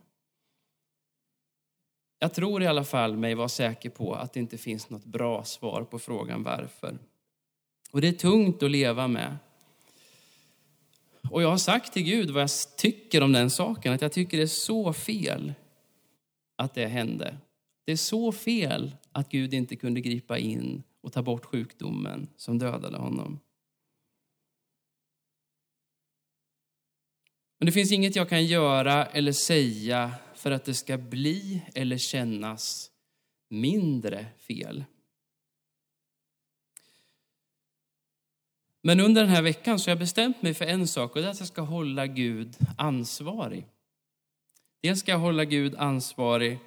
Jag 2.18 2.34
tror 2.34 2.62
i 2.62 2.66
alla 2.66 2.84
fall 2.84 3.16
mig 3.16 3.34
vara 3.34 3.48
säker 3.48 3.90
på 3.90 4.14
att 4.14 4.32
det 4.32 4.40
inte 4.40 4.58
finns 4.58 4.90
något 4.90 5.04
bra 5.04 5.44
svar 5.44 5.84
på 5.84 5.98
frågan 5.98 6.42
varför. 6.42 6.98
Och 7.90 8.00
det 8.00 8.08
är 8.08 8.12
tungt 8.12 8.62
att 8.62 8.70
leva 8.70 9.08
med. 9.08 9.36
Och 11.30 11.42
jag 11.42 11.48
har 11.48 11.56
sagt 11.56 11.92
till 11.92 12.02
Gud 12.02 12.30
vad 12.30 12.42
jag 12.42 12.50
tycker 12.76 13.22
om 13.22 13.32
den 13.32 13.50
saken, 13.50 13.92
att 13.92 14.02
jag 14.02 14.12
tycker 14.12 14.36
det 14.36 14.42
är 14.42 14.46
så 14.46 14.92
fel 14.92 15.54
att 16.56 16.74
det 16.74 16.86
hände. 16.86 17.36
Det 17.84 17.92
är 17.92 17.96
så 17.96 18.32
fel 18.32 18.96
att 19.12 19.28
Gud 19.30 19.54
inte 19.54 19.76
kunde 19.76 20.00
gripa 20.00 20.38
in 20.38 20.82
och 21.00 21.12
ta 21.12 21.22
bort 21.22 21.44
sjukdomen 21.44 22.28
som 22.36 22.58
dödade 22.58 22.96
honom. 22.96 23.40
Men 27.58 27.66
det 27.66 27.72
finns 27.72 27.92
inget 27.92 28.16
jag 28.16 28.28
kan 28.28 28.46
göra 28.46 29.06
eller 29.06 29.32
säga 29.32 30.14
för 30.34 30.50
att 30.50 30.64
det 30.64 30.74
ska 30.74 30.98
bli 30.98 31.62
eller 31.74 31.98
kännas 31.98 32.90
mindre 33.50 34.26
fel. 34.38 34.84
Men 38.82 39.00
under 39.00 39.22
den 39.22 39.30
här 39.30 39.42
veckan 39.42 39.78
så 39.78 39.86
har 39.86 39.90
jag 39.90 39.98
bestämt 39.98 40.42
mig 40.42 40.54
för 40.54 40.64
en 40.64 40.88
sak 40.88 41.16
och 41.16 41.22
det 41.22 41.28
är 41.28 41.30
att 41.30 41.38
jag 41.38 41.48
ska 41.48 41.62
hålla 41.62 42.06
Gud 42.06 42.56
ansvarig. 42.78 43.66
Dels 44.82 45.00
ska 45.00 45.10
jag 45.10 45.18
hålla 45.18 45.44
Gud 45.44 45.74
ansvarig 45.74 46.58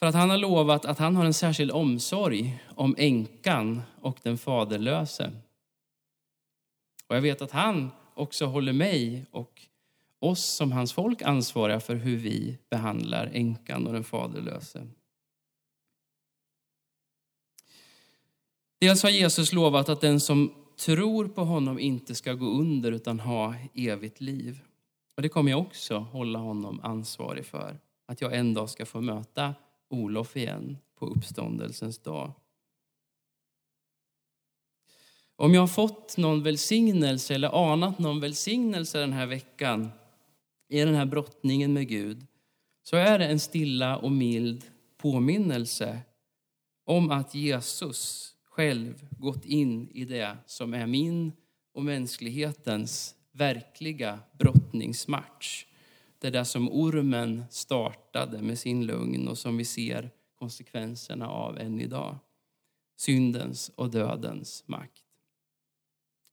för 0.00 0.06
att 0.06 0.14
han 0.14 0.30
har 0.30 0.38
lovat 0.38 0.84
att 0.84 0.98
han 0.98 1.16
har 1.16 1.24
en 1.24 1.34
särskild 1.34 1.70
omsorg 1.70 2.64
om 2.74 2.94
änkan 2.98 3.82
och 4.00 4.18
den 4.22 4.38
faderlöse. 4.38 5.32
Och 7.06 7.16
jag 7.16 7.20
vet 7.20 7.42
att 7.42 7.50
han 7.50 7.90
också 8.14 8.46
håller 8.46 8.72
mig 8.72 9.26
och 9.30 9.62
oss 10.18 10.44
som 10.44 10.72
hans 10.72 10.92
folk 10.92 11.22
ansvariga 11.22 11.80
för 11.80 11.94
hur 11.94 12.16
vi 12.16 12.58
behandlar 12.70 13.30
änkan 13.32 13.86
och 13.86 13.92
den 13.92 14.04
faderlöse. 14.04 14.86
Dels 18.80 19.02
har 19.02 19.10
Jesus 19.10 19.52
lovat 19.52 19.88
att 19.88 20.00
den 20.00 20.20
som 20.20 20.54
tror 20.76 21.28
på 21.28 21.44
honom 21.44 21.78
inte 21.78 22.14
ska 22.14 22.34
gå 22.34 22.46
under 22.46 22.92
utan 22.92 23.20
ha 23.20 23.54
evigt 23.74 24.20
liv. 24.20 24.60
Och 25.16 25.22
Det 25.22 25.28
kommer 25.28 25.50
jag 25.50 25.60
också 25.60 25.98
hålla 25.98 26.38
honom 26.38 26.80
ansvarig 26.82 27.46
för. 27.46 27.78
att 28.06 28.20
jag 28.20 28.34
en 28.34 28.54
dag 28.54 28.70
ska 28.70 28.86
få 28.86 29.00
möta 29.00 29.54
Olof 29.90 30.36
igen 30.36 30.78
på 30.98 31.06
uppståndelsens 31.06 31.98
dag. 31.98 32.32
Om 35.36 35.54
jag 35.54 35.60
har 35.60 35.68
fått 35.68 36.16
någon 36.16 36.42
välsignelse 36.42 37.34
eller 37.34 37.72
anat 37.72 37.98
någon 37.98 38.20
välsignelse 38.20 38.98
den 39.00 39.12
här 39.12 39.26
veckan 39.26 39.90
i 40.68 40.80
den 40.80 40.94
här 40.94 41.06
brottningen 41.06 41.72
med 41.72 41.88
Gud 41.88 42.26
så 42.82 42.96
är 42.96 43.18
det 43.18 43.26
en 43.26 43.40
stilla 43.40 43.96
och 43.96 44.12
mild 44.12 44.64
påminnelse 44.96 46.00
om 46.84 47.10
att 47.10 47.34
Jesus 47.34 48.32
själv 48.44 49.06
gått 49.10 49.44
in 49.44 49.88
i 49.88 50.04
det 50.04 50.36
som 50.46 50.74
är 50.74 50.86
min 50.86 51.32
och 51.74 51.82
mänsklighetens 51.82 53.14
verkliga 53.32 54.18
brottningsmatch. 54.38 55.66
Det 56.20 56.30
där 56.30 56.44
som 56.44 56.68
ormen 56.68 57.44
startade 57.50 58.42
med 58.42 58.58
sin 58.58 58.86
lugn 58.86 59.28
och 59.28 59.38
som 59.38 59.56
vi 59.56 59.64
ser 59.64 60.10
konsekvenserna 60.34 61.28
av 61.28 61.58
än 61.58 61.80
idag. 61.80 62.18
Syndens 62.96 63.70
och 63.74 63.90
dödens 63.90 64.64
makt. 64.66 65.04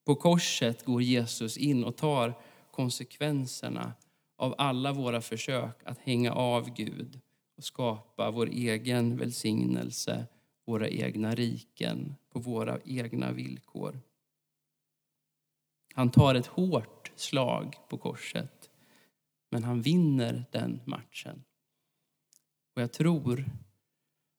På 0.06 0.16
korset 0.16 0.86
går 0.86 1.02
Jesus 1.02 1.58
in 1.58 1.84
och 1.84 1.98
tar 1.98 2.34
konsekvenserna 2.72 3.94
av 4.38 4.56
alla 4.58 4.94
våra 4.94 5.22
försök 5.22 5.84
att 5.84 6.00
hänga 6.00 6.34
av 6.34 6.74
Gud 6.74 7.20
och 7.58 7.64
skapa 7.64 8.32
vår 8.32 8.50
egen 8.50 9.18
välsignelse, 9.18 10.26
våra 10.66 10.90
egna 10.90 11.36
riken 11.36 12.16
på 12.34 12.40
våra 12.40 12.80
egna 12.86 13.32
villkor. 13.32 14.00
Han 15.94 16.12
tar 16.12 16.36
ett 16.36 16.48
hårt 16.48 17.12
slag 17.16 17.76
på 17.90 17.98
korset, 17.98 18.57
men 19.50 19.64
han 19.64 19.82
vinner 19.82 20.46
den 20.52 20.80
matchen. 20.86 21.44
Och 22.76 22.82
jag 22.82 22.94
tror 22.94 23.46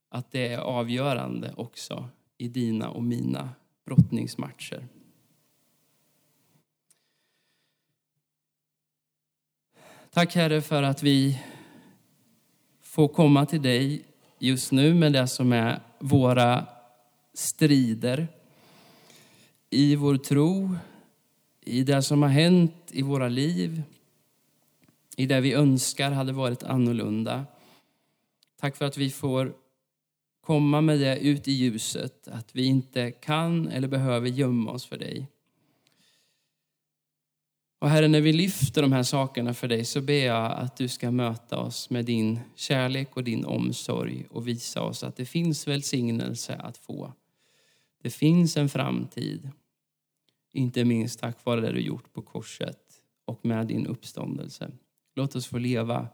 att 0.08 0.30
det 0.30 0.52
är 0.52 0.58
avgörande 0.58 1.54
också 1.56 2.08
i 2.38 2.48
dina 2.48 2.90
och 2.90 3.02
mina 3.02 3.50
brottningsmatcher. 3.84 4.88
Tack 10.10 10.34
Herre 10.34 10.60
för 10.62 10.82
att 10.82 11.02
vi 11.02 11.42
får 12.80 13.08
komma 13.08 13.46
till 13.46 13.62
dig 13.62 14.04
just 14.38 14.72
nu 14.72 14.94
med 14.94 15.12
det 15.12 15.26
som 15.26 15.52
är 15.52 15.80
våra 15.98 16.66
strider 17.34 18.28
i 19.70 19.96
vår 19.96 20.16
tro, 20.16 20.76
i 21.60 21.82
det 21.82 22.02
som 22.02 22.22
har 22.22 22.28
hänt 22.28 22.74
i 22.90 23.02
våra 23.02 23.28
liv, 23.28 23.82
i 25.18 25.26
det 25.26 25.40
vi 25.40 25.52
önskar 25.52 26.10
hade 26.10 26.32
varit 26.32 26.62
annorlunda. 26.62 27.46
Tack 28.60 28.76
för 28.76 28.84
att 28.84 28.96
vi 28.96 29.10
får 29.10 29.54
komma 30.40 30.80
med 30.80 30.98
det 30.98 31.18
ut 31.18 31.48
i 31.48 31.52
ljuset, 31.52 32.28
att 32.28 32.56
vi 32.56 32.64
inte 32.64 33.10
kan 33.10 33.68
eller 33.68 33.88
behöver 33.88 34.28
gömma 34.28 34.70
oss 34.70 34.86
för 34.86 34.98
dig. 34.98 35.28
Och 37.78 37.90
Herre, 37.90 38.08
när 38.08 38.20
vi 38.20 38.32
lyfter 38.32 38.82
de 38.82 38.92
här 38.92 39.02
sakerna 39.02 39.54
för 39.54 39.68
dig 39.68 39.84
så 39.84 40.00
ber 40.00 40.26
jag 40.26 40.52
att 40.52 40.76
du 40.76 40.88
ska 40.88 41.10
möta 41.10 41.58
oss 41.58 41.90
med 41.90 42.04
din 42.04 42.40
kärlek 42.54 43.16
och 43.16 43.24
din 43.24 43.44
omsorg 43.44 44.26
och 44.30 44.48
visa 44.48 44.82
oss 44.82 45.04
att 45.04 45.16
det 45.16 45.26
finns 45.26 45.68
välsignelse 45.68 46.56
att 46.56 46.78
få. 46.78 47.12
Det 48.02 48.10
finns 48.10 48.56
en 48.56 48.68
framtid, 48.68 49.50
inte 50.52 50.84
minst 50.84 51.20
tack 51.20 51.44
vare 51.44 51.60
det 51.60 51.72
du 51.72 51.80
gjort 51.80 52.12
på 52.12 52.22
korset 52.22 53.02
och 53.24 53.44
med 53.44 53.66
din 53.66 53.86
uppståndelse. 53.86 54.70
Låt 55.18 55.36
oss 55.36 55.46
få 55.46 55.58
leva 55.58 56.08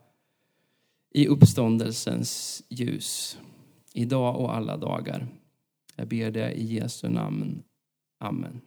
i 1.10 1.26
uppståndelsens 1.26 2.62
ljus, 2.68 3.38
idag 3.92 4.40
och 4.40 4.56
alla 4.56 4.76
dagar. 4.76 5.28
Jag 5.96 6.08
ber 6.08 6.30
det 6.30 6.52
i 6.52 6.74
Jesu 6.74 7.08
namn. 7.08 7.62
Amen. 8.18 8.60